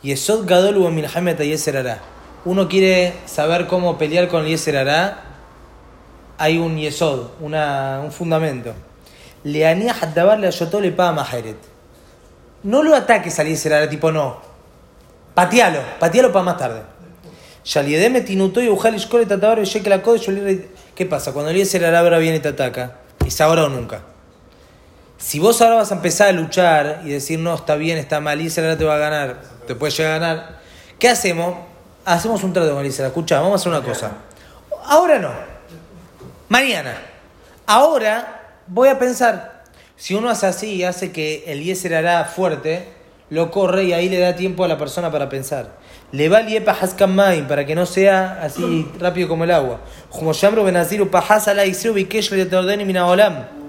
[0.00, 1.98] Yesod Gadol u Milhamet Yeser.
[2.44, 4.86] Uno quiere saber cómo pelear con Yeser.
[6.38, 8.74] Hay un Yesod, una, un fundamento.
[9.42, 11.56] Leanía Haddabar le ayotó le paga Maheret.
[12.62, 14.38] No lo ataques al Yeser tipo no.
[15.34, 16.82] Patealo, patealo para más tarde.
[17.64, 21.32] Yaliedeme tinutó y ujal ishkole tatabar y y sholir- ¿Qué pasa?
[21.32, 24.02] Cuando el Yeser Ará ahora viene y te ataca, es ahora o nunca.
[25.20, 28.40] Si vos ahora vas a empezar a luchar y decir, no, está bien, está mal,
[28.40, 30.60] Isra te va a ganar, te puede llegar a ganar,
[30.98, 31.56] ¿qué hacemos?
[32.06, 33.08] Hacemos un trato con Isra.
[33.08, 34.12] Escucha, vamos a hacer una cosa.
[34.86, 35.30] Ahora no.
[36.48, 36.96] Mañana.
[37.66, 39.64] Ahora voy a pensar.
[39.94, 42.88] Si uno hace así y hace que el Yeser hará fuerte,
[43.28, 45.76] lo corre y ahí le da tiempo a la persona para pensar.
[46.12, 49.80] Le va liepa haskan main para que no sea así rápido como el agua.
[50.08, 53.59] Como Yamro Benaziru pahasala y bikesh le ordeni minaolam.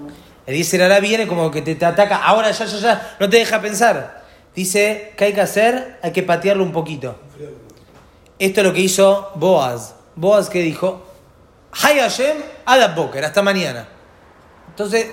[0.52, 2.16] El Yeser hará viene como que te, te ataca.
[2.16, 3.16] Ahora ya, ya, ya.
[3.18, 4.22] No te deja pensar.
[4.54, 5.98] Dice, ¿qué hay que hacer?
[6.02, 7.16] Hay que patearlo un poquito.
[8.38, 9.94] Esto es lo que hizo Boaz.
[10.14, 11.06] Boaz que dijo,
[11.82, 12.36] Hay Hashem,
[12.66, 13.88] Adab Boker, hasta mañana.
[14.68, 15.06] Entonces,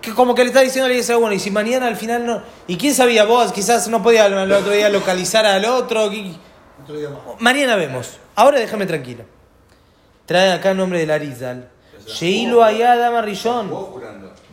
[0.00, 2.42] que como que le está diciendo a Eliezer, bueno, y si mañana al final no...
[2.68, 3.52] ¿Y quién sabía Boaz?
[3.52, 6.08] Quizás no podía el otro día localizar al otro.
[6.10, 6.34] ¿qué-
[6.82, 7.18] Otro día más.
[7.40, 8.18] Mañana vemos.
[8.36, 9.24] Ahora déjame tranquilo.
[10.26, 11.68] Trae acá el nombre del Arizal.
[12.06, 13.70] Sheilo Ayadama Rishon.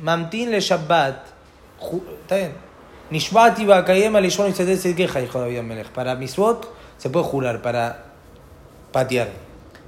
[0.01, 1.25] Mamtin le Shabbat.
[2.21, 2.71] ¿Está bien?
[3.11, 5.89] Nishbati Bakayem Alishon y se queja, hijo de David Melech.
[5.89, 8.05] Para Miswot se puede jurar, para
[8.93, 9.27] patear,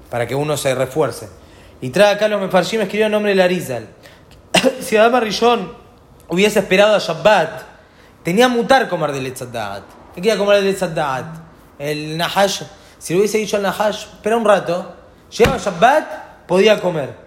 [0.09, 1.29] para que uno se refuerce.
[1.79, 3.87] Y trae acá los Mefarshim escribió el nombre del Arizal.
[4.81, 5.71] si Adama Rishon
[6.27, 7.61] hubiese esperado a Shabbat,
[8.23, 9.83] tenía mutar comer del Etzadat.
[10.13, 11.25] ¿Qué quería comer del Etzadat?
[11.79, 12.63] El Nahash.
[12.99, 14.95] Si le hubiese dicho al Nahash, espera un rato,
[15.31, 17.22] llegaba Shabbat, podía comer.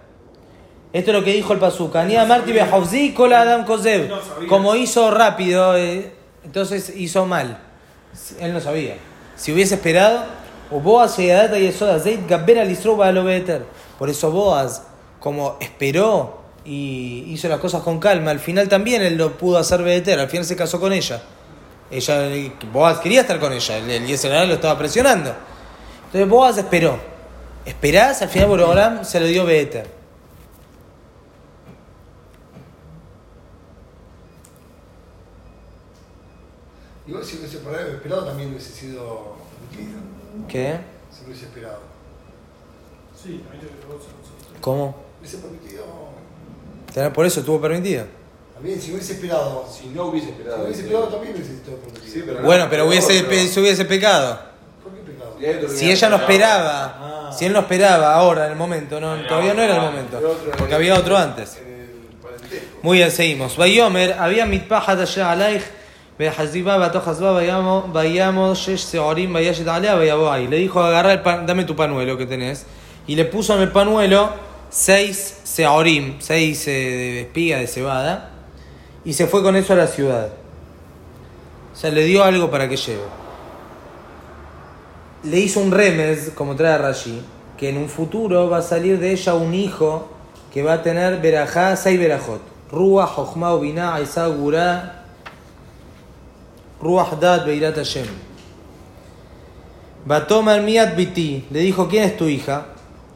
[0.97, 2.01] Esto es lo que dijo el Pazuca.
[2.01, 2.53] Ania Marti
[3.13, 4.09] Kola Adam sabía.
[4.49, 6.11] Como hizo rápido, eh,
[6.43, 7.59] entonces hizo mal.
[8.39, 8.95] Él no sabía.
[9.35, 10.23] Si hubiese esperado,
[10.71, 11.19] O Boaz
[13.21, 13.65] y.
[13.99, 14.87] Por eso Boaz,
[15.19, 19.83] como esperó y hizo las cosas con calma, al final también él lo pudo hacer
[19.83, 21.21] Beter, al final se casó con ella.
[21.91, 22.27] Ella,
[22.73, 25.31] Boaz quería estar con ella, el Yeserá lo estaba presionando.
[26.07, 26.97] Entonces Boaz esperó.
[27.65, 29.96] Esperás, al final Borogram se lo dio Beter.
[37.07, 39.35] Igual si hubiese parado esperado también hubiese sido
[39.71, 39.99] permitido.
[40.47, 40.77] ¿Qué?
[41.11, 41.79] Si hubiese esperado.
[43.21, 44.57] Sí, también te sí.
[44.61, 44.95] ¿Cómo?
[45.19, 45.85] Hubiese permitido.
[47.13, 48.05] Por eso estuvo permitido.
[48.53, 49.67] También, si hubiese esperado.
[49.71, 50.63] Si Si no hubiese esperado.
[50.63, 52.13] hubiese esperado también hubiese estado permitido.
[52.13, 52.45] Sí, pero no.
[52.45, 54.39] Bueno, pero hubiese, Pero- pe- se hubiese pecado.
[54.83, 55.69] ¿Por qué pecado?
[55.69, 56.19] Si ella no Ah.
[56.19, 60.19] esperaba, si él no esperaba ahora, en el momento, no, todavía no era el momento,
[60.57, 61.57] porque había otro antes.
[62.81, 63.57] Muy bien, seguimos.
[63.57, 65.63] Bayomer, había mitpahat allá alaich,
[66.17, 66.25] Le
[70.57, 72.65] dijo, agarra el pan, dame tu panuelo que tenés.
[73.05, 74.31] Y le puso en el panuelo
[74.69, 78.31] seis seorim, seis eh, de de cebada.
[79.05, 80.29] Y se fue con eso a la ciudad.
[81.71, 83.03] O sea, le dio algo para que lleve.
[85.23, 87.21] Le hizo un remes, como trae Rashi,
[87.57, 90.09] que en un futuro va a salir de ella un hijo
[90.51, 92.41] que va a tener verajá, seis verajot.
[92.71, 94.96] Ruach, Jochma, Binah, Isa, Gurá,
[96.81, 98.05] Ruach, Dad, Beirat Hashem.
[100.05, 102.67] Batomer Miat Biti, le dijo, ¿quién es tu hija?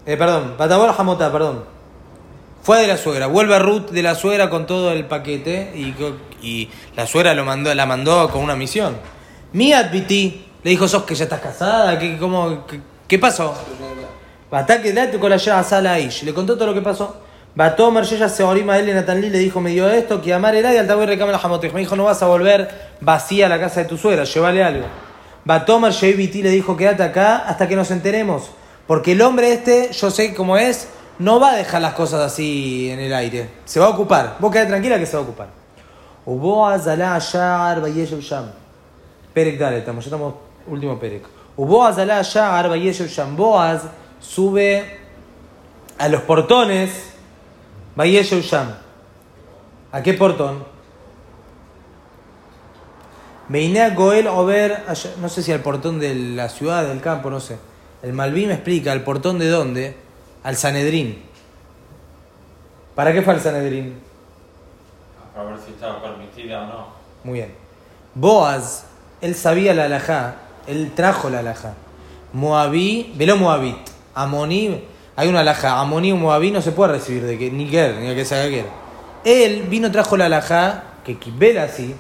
[0.06, 1.64] Eh, perdón, Batabor Hamotá, perdón.
[2.64, 5.96] Fue de la suegra, vuelve Ruth de la suegra con todo el paquete y,
[6.46, 8.98] y la suegra lo mandó, la mandó con una misión.
[9.54, 11.98] Miat Biti, le dijo, ¿sos que ya estás casada?
[11.98, 13.56] ¿Qué, cómo, qué, qué pasó?
[14.52, 16.24] Ataque date con la sala Aish.
[16.24, 17.16] Le contó todo lo que pasó.
[17.54, 20.64] Batomer, yo ya se orima él Natanli le dijo, me dio esto, que amar el
[20.64, 21.74] y al tabú recama la jamotej.
[21.74, 22.70] Me dijo, no vas a volver
[23.02, 24.86] vacía a la casa de tu suegra, llévale algo.
[25.44, 28.52] Batomer, Sheviti le dijo, quédate acá hasta que nos enteremos.
[28.88, 30.88] Porque el hombre este, yo sé cómo es,
[31.20, 33.50] no va a dejar las cosas así en el aire.
[33.66, 34.38] Se va a ocupar.
[34.40, 35.48] Vos quedate tranquila que se va a ocupar.
[36.26, 38.52] Uboaz alá ashar sham.
[39.34, 40.36] Perek dale, estamos, ya estamos
[40.68, 41.24] último Perek.
[41.58, 43.36] Uboaz alá ashar sham.
[43.36, 43.84] Boaz
[44.20, 45.00] sube
[45.98, 47.11] a los portones
[47.96, 48.76] sham.
[49.92, 50.64] ¿A qué portón?
[53.50, 54.86] Meiná Goel Over,
[55.20, 57.58] no sé si al portón de la ciudad, del campo, no sé.
[58.02, 59.98] El Malví me explica, ¿el portón de dónde?
[60.44, 61.22] Al Sanedrín.
[62.96, 64.00] ¿Para qué fue al Sanedrín?
[65.38, 66.88] A ver si estaba permitida o no.
[67.24, 67.54] Muy bien.
[68.16, 68.86] Boaz,
[69.22, 70.36] él sabía la alajá,
[70.68, 71.74] él trajo la alajá.
[72.34, 73.78] Moabí, veló Moabit.
[74.14, 74.84] Amoní,
[75.22, 75.80] hay una alajá.
[75.80, 78.34] Amoní o Moabí no se puede recibir de que, ni que ni a que se
[78.34, 78.70] haga quiera.
[79.24, 81.94] Él vino, trajo la alajá, que vela así,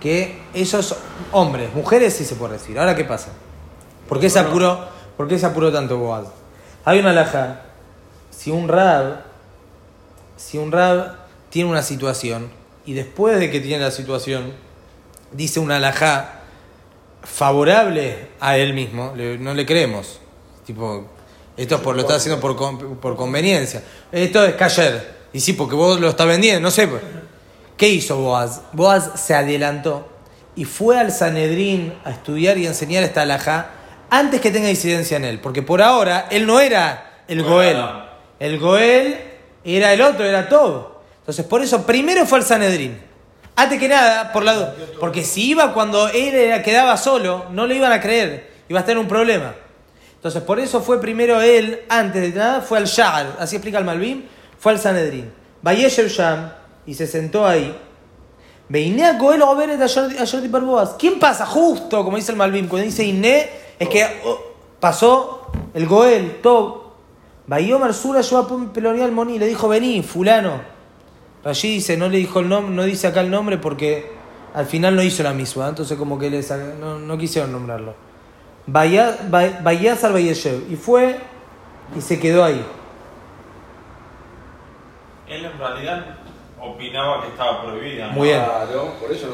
[0.00, 0.96] que esos
[1.30, 2.80] hombres, mujeres sí se puede recibir.
[2.80, 3.28] Ahora, ¿qué pasa?
[4.08, 6.26] ¿Por qué se apuró, por qué se apuró tanto Boaz?
[6.84, 7.62] Hay una alajá.
[8.32, 9.22] Si un rab,
[10.36, 11.14] si un rab
[11.50, 12.50] tiene una situación
[12.84, 14.52] y después de que tiene la situación
[15.30, 16.40] dice una alajá
[17.22, 20.18] favorable a él mismo, no le creemos.
[20.66, 21.13] Tipo,
[21.56, 22.56] esto es por, lo está haciendo por,
[23.00, 23.82] por conveniencia.
[24.10, 25.14] Esto es cayer.
[25.32, 26.86] Y sí, porque vos lo estás vendiendo, no sé.
[26.88, 27.02] pues.
[27.76, 28.60] ¿Qué hizo Boaz?
[28.72, 30.06] Boaz se adelantó
[30.56, 33.70] y fue al Sanedrín a estudiar y enseñar esta alajá
[34.10, 35.40] antes que tenga incidencia en él.
[35.40, 37.78] Porque por ahora él no era el Goel.
[38.38, 39.18] El Goel
[39.64, 41.02] era el otro, era todo.
[41.20, 43.00] Entonces, por eso primero fue al Sanedrín.
[43.56, 47.76] Antes que nada, por lado, porque si iba cuando él era- quedaba solo, no le
[47.76, 49.54] iban a creer, iba a tener un problema.
[50.24, 53.84] Entonces, por eso fue primero él, antes de nada, fue al Sha'ar, así explica el
[53.84, 54.26] Malvin,
[54.58, 55.30] fue al Sanedrín.
[55.60, 56.50] Vayeshev Sham,
[56.86, 57.76] y se sentó ahí.
[58.70, 60.94] Veiné a Goel o ver a Jordi Barboas.
[60.98, 61.44] ¿Quién pasa?
[61.44, 64.40] Justo, como dice el Malvin, cuando dice Iné, es que oh,
[64.80, 66.94] pasó el Goel, todo.
[67.46, 70.58] Bayomer Sura yo a Pelonial Moni le dijo, vení, fulano.
[71.44, 74.10] Allí dice, no le dijo el nombre, no dice acá el nombre porque
[74.54, 78.13] al final no hizo la misma, entonces como que les, no, no quisieron nombrarlo.
[78.66, 80.70] Bayaz al Bayeshev.
[80.70, 81.18] Y fue
[81.96, 82.64] y se quedó ahí.
[85.28, 86.16] Él en realidad
[86.60, 88.08] opinaba que estaba prohibida.
[88.08, 88.12] ¿no?
[88.14, 88.42] Muy bien.
[89.00, 89.26] Por eso,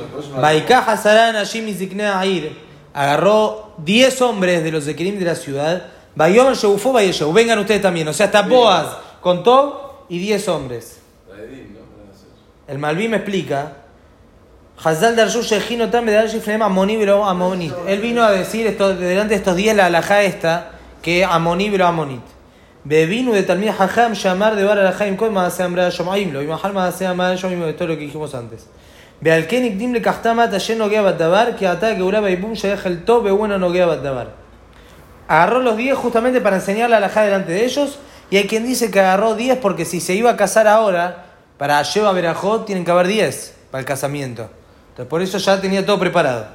[2.93, 5.87] agarró 10 hombres de los de Kerim de la ciudad.
[6.15, 7.33] Bayomer Shebufó Bayeshev.
[7.33, 8.09] Vengan ustedes también.
[8.09, 11.01] O sea, está Boaz con Tob y 10 hombres.
[12.67, 13.77] El Malví me explica.
[14.83, 17.75] Hazal Darshu Shejino Tam Bedar Shiflem Amonibro Amonit.
[17.87, 20.71] Él vino a decir esto, delante de estos 10 la alajá esta,
[21.03, 22.23] que Amonibro Amonit.
[22.85, 26.41] Bebinu de Talmid Hajam llamar de Bar Alajaim Kol Maaseh Amra Shomaim lo.
[26.41, 28.69] Y Mahal Maaseh Amra Shomaim de todo lo que dijimos antes.
[29.21, 33.05] Bealkenik Dim le Kahtama Tayen Nogea Batabar, que Ata que Uraba y Bum Shayach el
[33.05, 34.29] Tobe bueno Nogea Batabar.
[35.29, 37.99] Agarró los 10 justamente para enseñarle a la Já delante de ellos.
[38.31, 41.27] Y hay quien dice que agarró 10 porque si se iba a casar ahora,
[41.59, 44.49] para Lleva Berajot tienen que haber 10 para el casamiento.
[45.01, 46.47] Entonces por eso ya tenía todo preparado.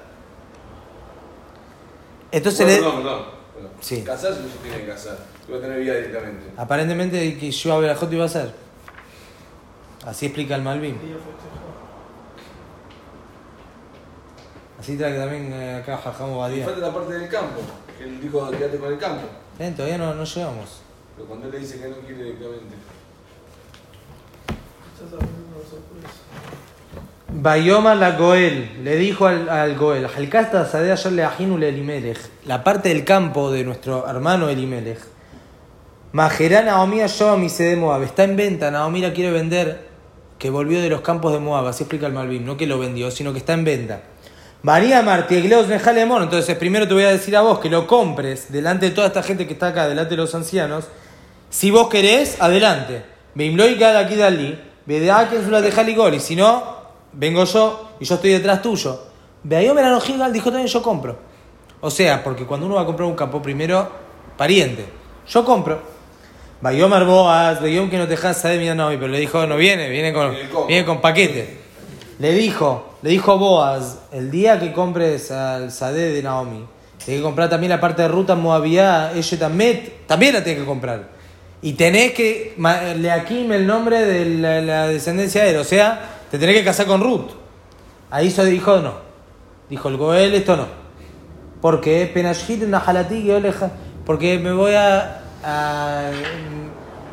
[2.31, 3.25] Entonces Bueno, le- perdón, perdón,
[3.55, 3.71] perdón.
[3.81, 4.03] Sí.
[4.03, 5.17] Casarse no se tiene que casar.
[5.47, 6.51] Iba a tener vida directamente.
[6.55, 8.53] aparentemente que Lleva Berajot iba a ser.
[10.05, 10.95] Así explica el Malvin.
[14.79, 16.65] Así trae que también eh, acá Jajamo Y Badía.
[16.65, 17.61] falta la parte del campo.
[17.97, 19.23] Que él dijo quédate con el campo.
[19.57, 20.81] Eh, todavía no, no llegamos.
[21.15, 22.75] Pero cuando él le dice que no quiere directamente.
[24.93, 26.21] Estás abriendo una sorpresa.
[27.37, 32.17] Bayoma la Goel le dijo al, al Goel, Halkasta Sadeh ayer le ajinu le Elimelech,
[32.45, 34.99] la parte del campo de nuestro hermano Elimelech.
[36.13, 39.85] Majerá Naomi yo mi de Moab, está en venta, Naomi la quiere vender,
[40.39, 43.11] que volvió de los campos de Moab, así explica el Malvin, no que lo vendió,
[43.11, 44.01] sino que está en venta.
[44.61, 48.85] María Martiegleos Nejalemón, entonces primero te voy a decir a vos que lo compres delante
[48.85, 50.85] de toda esta gente que está acá, delante de los ancianos,
[51.49, 53.03] si vos querés, adelante.
[53.33, 54.57] Bimloi cada aquí dalí.
[54.87, 56.13] Es una de Jaligol.
[56.13, 56.84] Y si no,
[57.15, 58.99] vengo yo y yo estoy detrás tuyo.
[59.43, 61.17] Beayomer Anojigal dijo también yo compro.
[61.81, 63.89] O sea, porque cuando uno va a comprar un campo, primero,
[64.37, 64.85] pariente.
[65.27, 65.79] Yo compro.
[66.61, 70.13] Bayomer Boaz, Bayom que no te saber, mira, no, pero le dijo, no viene, viene
[70.13, 70.33] con,
[70.67, 71.59] Viene con- paquete.
[72.17, 76.65] Le dijo, le dijo Boaz, el día que compres al Sadeh de Naomi,
[77.03, 80.67] tienes que comprar también la parte de ruta Moabía, ella también, también la tienes que
[80.67, 81.09] comprar.
[81.61, 86.14] Y tenés que, ma- Leakim el nombre de la, la descendencia de él, o sea,
[86.35, 87.31] te tenés que casar con Ruth.
[88.11, 88.93] Ahí se dijo no.
[89.69, 90.65] Dijo el Goel, esto no.
[91.61, 92.09] Porque
[94.05, 96.11] porque me voy a, a-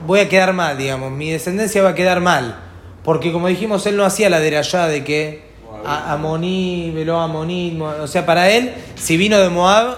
[0.06, 2.56] voy a quedar mal, digamos, mi descendencia va a quedar mal.
[3.04, 5.42] Porque como dijimos, él no hacía la de allá de que
[5.86, 9.96] a- Amoní, veló Amoní, Mo- o sea, para él, si vino de Moab,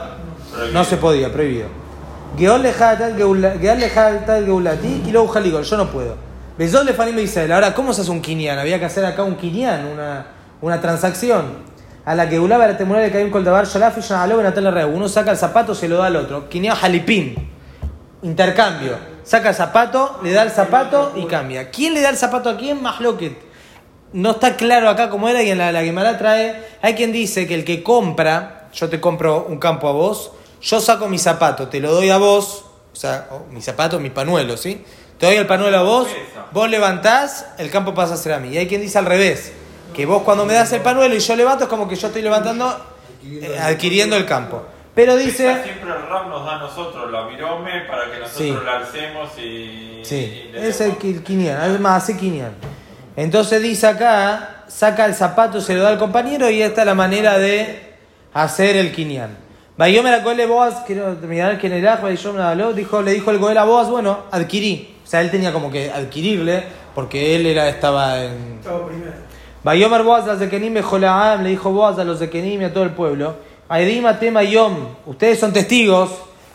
[0.72, 1.66] no se podía, prohibido.
[5.62, 6.16] Yo no puedo.
[6.56, 7.52] Besol le fanim Israel.
[7.52, 8.58] Ahora, ¿cómo se hace un quinián?
[8.58, 10.26] Había que hacer acá un quinián, una,
[10.60, 11.74] una transacción.
[12.04, 14.88] A la que ulaba la temporada de Caim Coldabar, Shalaf y Benatal Reu.
[14.90, 16.48] Uno saca el zapato, se lo da al otro.
[16.48, 17.50] Quinián jalipín.
[18.22, 18.96] Intercambio.
[19.24, 21.70] Saca el zapato, le da el zapato y cambia.
[21.70, 22.82] ¿Quién le da el zapato a quién?
[22.82, 23.36] Mahloket.
[24.12, 26.62] No está claro acá cómo era y en la, la trae.
[26.82, 30.30] Hay quien dice que el que compra, yo te compro un campo a vos,
[30.62, 34.56] yo saco mi zapato, te lo doy a vos, o sea, mi zapato, mi panuelo,
[34.56, 34.84] ¿sí?
[35.18, 36.08] Te doy el panuelo a vos,
[36.52, 38.48] vos levantás, el campo pasa a ser a mí.
[38.48, 39.52] Y hay quien dice al revés,
[39.94, 42.22] que vos cuando me das el panuelo y yo levanto es como que yo estoy
[42.22, 42.76] levantando,
[43.24, 44.62] eh, adquiriendo el campo.
[44.94, 45.62] Pero Esa dice...
[45.64, 48.56] siempre el RAM nos da a nosotros la virome para que nosotros Sí.
[48.64, 50.00] la alcemos y.
[50.04, 52.52] Sí, y es el quinián, es más, hace quinián.
[53.16, 56.94] Entonces dice acá, saca el zapato, se lo da al compañero y esta es la
[56.94, 57.94] manera de
[58.32, 59.38] hacer el quinián.
[59.76, 63.88] Bayomer a Goel Boaz, quiero terminar me habló, dijo, le dijo el Goel a Boaz,
[63.88, 64.93] bueno, adquirí.
[65.04, 69.12] O sea, él tenía como que adquirirle, porque él era, estaba en, Estaba primero.
[69.62, 72.90] Bayomer Boaz a Zekenim Jolaam, le dijo Boaz a los Zekenim y a todo el
[72.90, 73.36] pueblo.
[73.68, 74.74] Aidim tema Yom,
[75.06, 76.10] ustedes son testigos.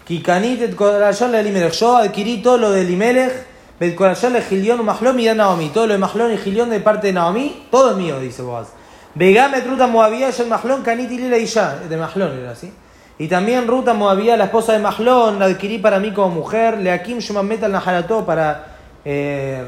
[0.10, 1.72] Kikanit et Korayol le.
[1.72, 3.32] Yo adquirí todo lo de Elimelech,
[3.80, 5.70] Bet Korayol le Gilión, Mahlón y de Naomi.
[5.70, 8.70] Todo lo de Mahlón y Gilión de parte de Naomi, todo es mío, dice Boaz.
[9.14, 11.76] Vegame Ruta Moabía, el Mahlón, Kanit y Lila y ya.
[11.76, 12.72] De Mahlón era así.
[13.20, 16.78] Y también Ruta Moabía, la esposa de Mahlón, la adquirí para mí como mujer.
[16.78, 18.78] Leakim Shumam Metal Naharató para.
[19.04, 19.62] Eh,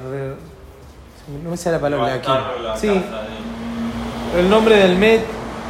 [1.43, 2.33] no me sale la palabra Leakim.
[2.79, 5.21] Sí, de- el nombre del Met,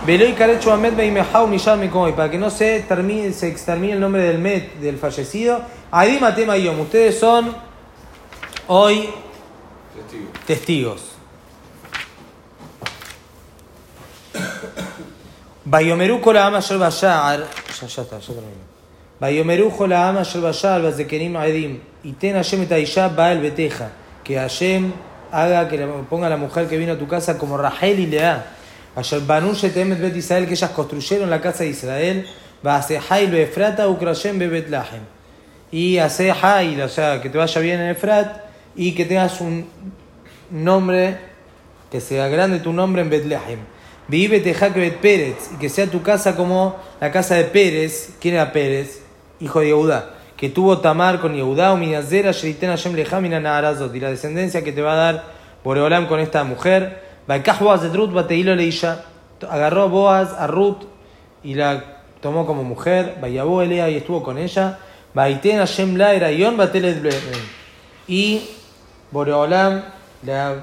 [0.05, 4.21] Veloy Carecho Ahmed Beimehau Millar Mekoy, para que no se, termine, se extermine el nombre
[4.23, 5.61] del Met del fallecido.
[5.89, 7.55] Adima Tema Yom, ustedes son
[8.67, 9.09] hoy
[9.95, 10.29] Testigo.
[10.45, 11.07] testigos.
[15.65, 16.19] Bayomeru
[16.61, 17.45] shel bashar,
[17.87, 18.81] ya, ya está, ya termino.
[19.19, 23.89] Bayomeru la ama bashar, bazekerim aedim, y ten Hashem et Aisha baal beteja,
[24.23, 24.91] que Hashem
[25.31, 25.77] haga que
[26.09, 28.45] ponga a la mujer que vino a tu casa como Rahel y Lea.
[28.95, 32.27] Ayer Banu Bet Israel, que ellas construyeron la casa de Israel,
[32.65, 35.03] va a Hail Efrata Ukrashem Bebet Lahem.
[35.71, 38.43] Y hace Hail, o sea, que te vaya bien en Efrat
[38.75, 39.65] y que tengas un
[40.49, 41.17] nombre,
[41.89, 43.59] que sea grande tu nombre en Betlehem.
[44.07, 48.35] Vive Tejaque Bet Pérez, y que sea tu casa como la casa de Pérez, ¿quién
[48.35, 49.03] era Pérez?
[49.39, 54.09] Hijo de Yehudá, que tuvo Tamar con Yehudá, Uminazera, Sheriten Hashem Lehamina Naharazot, y la
[54.09, 55.23] descendencia que te va a dar
[55.63, 57.11] Boreolam con esta mujer.
[57.59, 59.05] Boaz de Ruth, Bateilo Leisha,
[59.49, 60.83] agarró a Boaz a Ruth
[61.43, 64.79] y la tomó como mujer, Bayabó Elea y estuvo con ella.
[65.13, 66.97] Baiten Hashem la era Yon Batelet.
[68.07, 68.41] Y
[69.11, 69.83] Boreolam
[70.23, 70.55] la,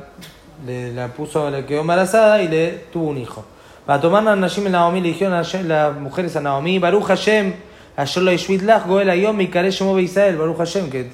[0.67, 3.45] le- la puso, le quedó embarazada y le tuvo un hijo.
[3.87, 7.55] Para tomar a Nashim en Naomi le dijeron a las mujeres a Naomi, Baruch Hashem,
[7.97, 11.07] Ayer lo Ishvitlach, Goel Ayom, Mikare Shemo Israel, Baruch Hashem, que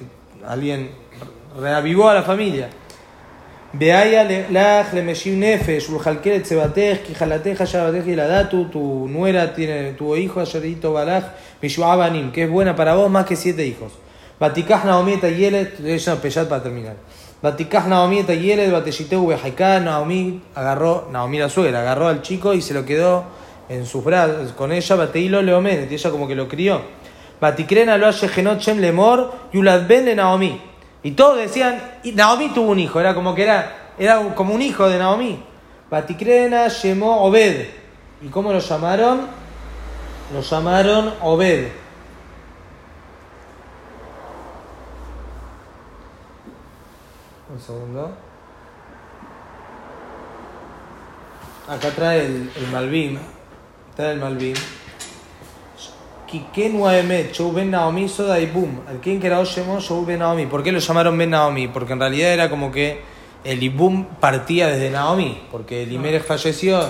[0.47, 0.91] alguien
[1.59, 2.69] reavivó a la familia.
[3.73, 9.93] Beaya lach le meshim nefesh, ulhalkeret tzebatej, kijalatej, shabatej y la datu, tu nuera tiene,
[9.93, 11.25] tu hijo, ayerito balach,
[11.61, 13.91] mishuabanim, que es buena para vos más que siete hijos.
[14.39, 16.95] Batikaj Naomi et Ayelet, es una peyat para terminar.
[17.41, 22.61] Batikaj Naomi et Ayelet, bateshiteu bejaikah, Naomi agarró, Naomi la suegra, agarró al chico y
[22.61, 23.25] se lo quedó
[23.69, 26.81] en sus brazos con ella, bateilo leomenet, y ella como que lo crió.
[27.39, 30.61] Batikrena lo genot shem lemor, yulad ben le Naomi.
[31.03, 34.61] Y todos decían, y Naomi tuvo un hijo, era como que era, era como un
[34.61, 35.39] hijo de Naomi.
[35.89, 37.67] Batikrena llamó Obed.
[38.21, 39.27] ¿Y cómo lo llamaron?
[40.33, 41.67] Lo llamaron Obed.
[47.55, 48.11] Un segundo.
[51.69, 53.17] Acá trae el, el Malvin.
[53.95, 54.55] Trae el Malvin.
[57.31, 58.81] Shou Ben Naomi, Soda y Boom.
[58.89, 60.47] Al quien que era Oshemo, Shou Ben Naomi.
[60.47, 61.69] ¿Por qué lo llamaron Ben Naomi?
[61.69, 63.01] Porque en realidad era como que
[63.45, 65.43] el Ibum partía desde Naomi.
[65.49, 66.81] Porque Elimelech falleció.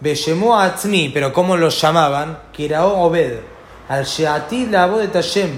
[0.00, 2.38] Beshemo Atzmi, pero ¿cómo lo llamaban?
[2.56, 3.40] Era Obed.
[3.90, 5.50] Al Sheati la voz de Tashem.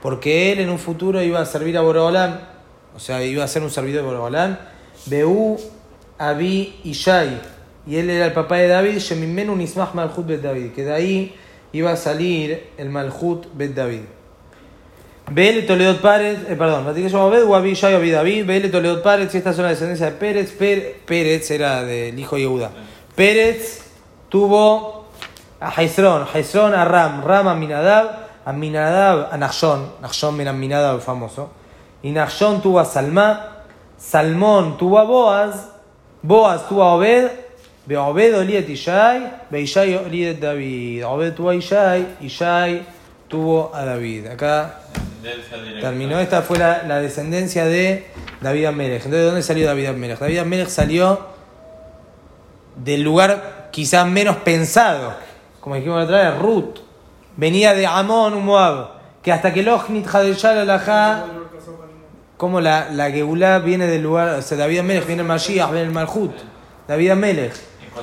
[0.00, 2.51] Porque él en un futuro iba a servir a Borobolam.
[2.94, 4.58] O sea, iba a ser un servidor de Borobolam.
[5.06, 5.58] Beú
[6.18, 7.40] Abi Ishai.
[7.86, 8.98] Y él era el papá de David.
[8.98, 10.72] Shemimenu Nismach Malchut Bet David.
[10.72, 11.34] Que de ahí
[11.72, 14.02] iba a salir el Malhut Bet David.
[15.30, 19.32] Bele Toledot Párez, eh, perdón, se llama Obed, Wabi Shai Abi David, Bele Toledot Párez,
[19.34, 22.70] y esta es una descendencia de Pérez, Pérez era del hijo de Yehuda.
[23.14, 23.82] Pérez
[24.28, 25.06] tuvo
[25.60, 28.10] a Hezrón, Hezrón a Ram, Ram a Minadab,
[28.44, 31.50] a Minadab a Nachshon, Nachshon era Minadab famoso,
[32.02, 33.64] y Nachshon tuvo a Salmá,
[33.96, 35.68] Salmón tuvo a Boaz,
[36.22, 37.30] Boaz tuvo a Obed,
[37.86, 41.04] Beobed Oliet Ishai, Beishai Oliet David.
[41.06, 42.82] Obed tuvo a Ishai, Ishai
[43.28, 44.26] tuvo a David.
[44.28, 44.80] Acá
[45.80, 46.18] terminó.
[46.18, 48.06] Esta fue la, la descendencia de
[48.40, 49.04] David Amelech.
[49.04, 50.18] Entonces, ¿de dónde salió David Amelech?
[50.18, 51.26] David Amelech salió
[52.76, 55.14] del lugar quizás menos pensado.
[55.60, 56.78] Como dijimos la otra vez, Ruth.
[57.36, 59.00] Venía de Amón, un Moab.
[59.22, 61.24] Que hasta que Lochnit Hadeshal Alajá
[62.42, 65.86] como la, la Geulá viene del lugar, o sea, David Amelech viene el Mashiach, viene
[65.86, 66.32] el Malhut,
[66.88, 67.54] David Amelech.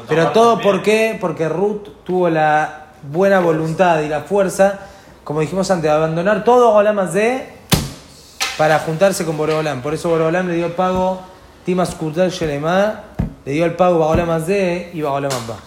[0.08, 1.18] Pero todo por qué?
[1.20, 4.80] Porque Ruth tuvo la buena voluntad y la fuerza,
[5.26, 7.50] como dijimos antes, de abandonar todo Olam de
[8.58, 9.82] para juntarse con Boreolam.
[9.82, 11.20] Por eso Boreolam le dio pago,
[11.66, 13.02] Timas Kurtal Shelema,
[13.44, 15.58] le dio el pago a Olam de y a Olam Abba.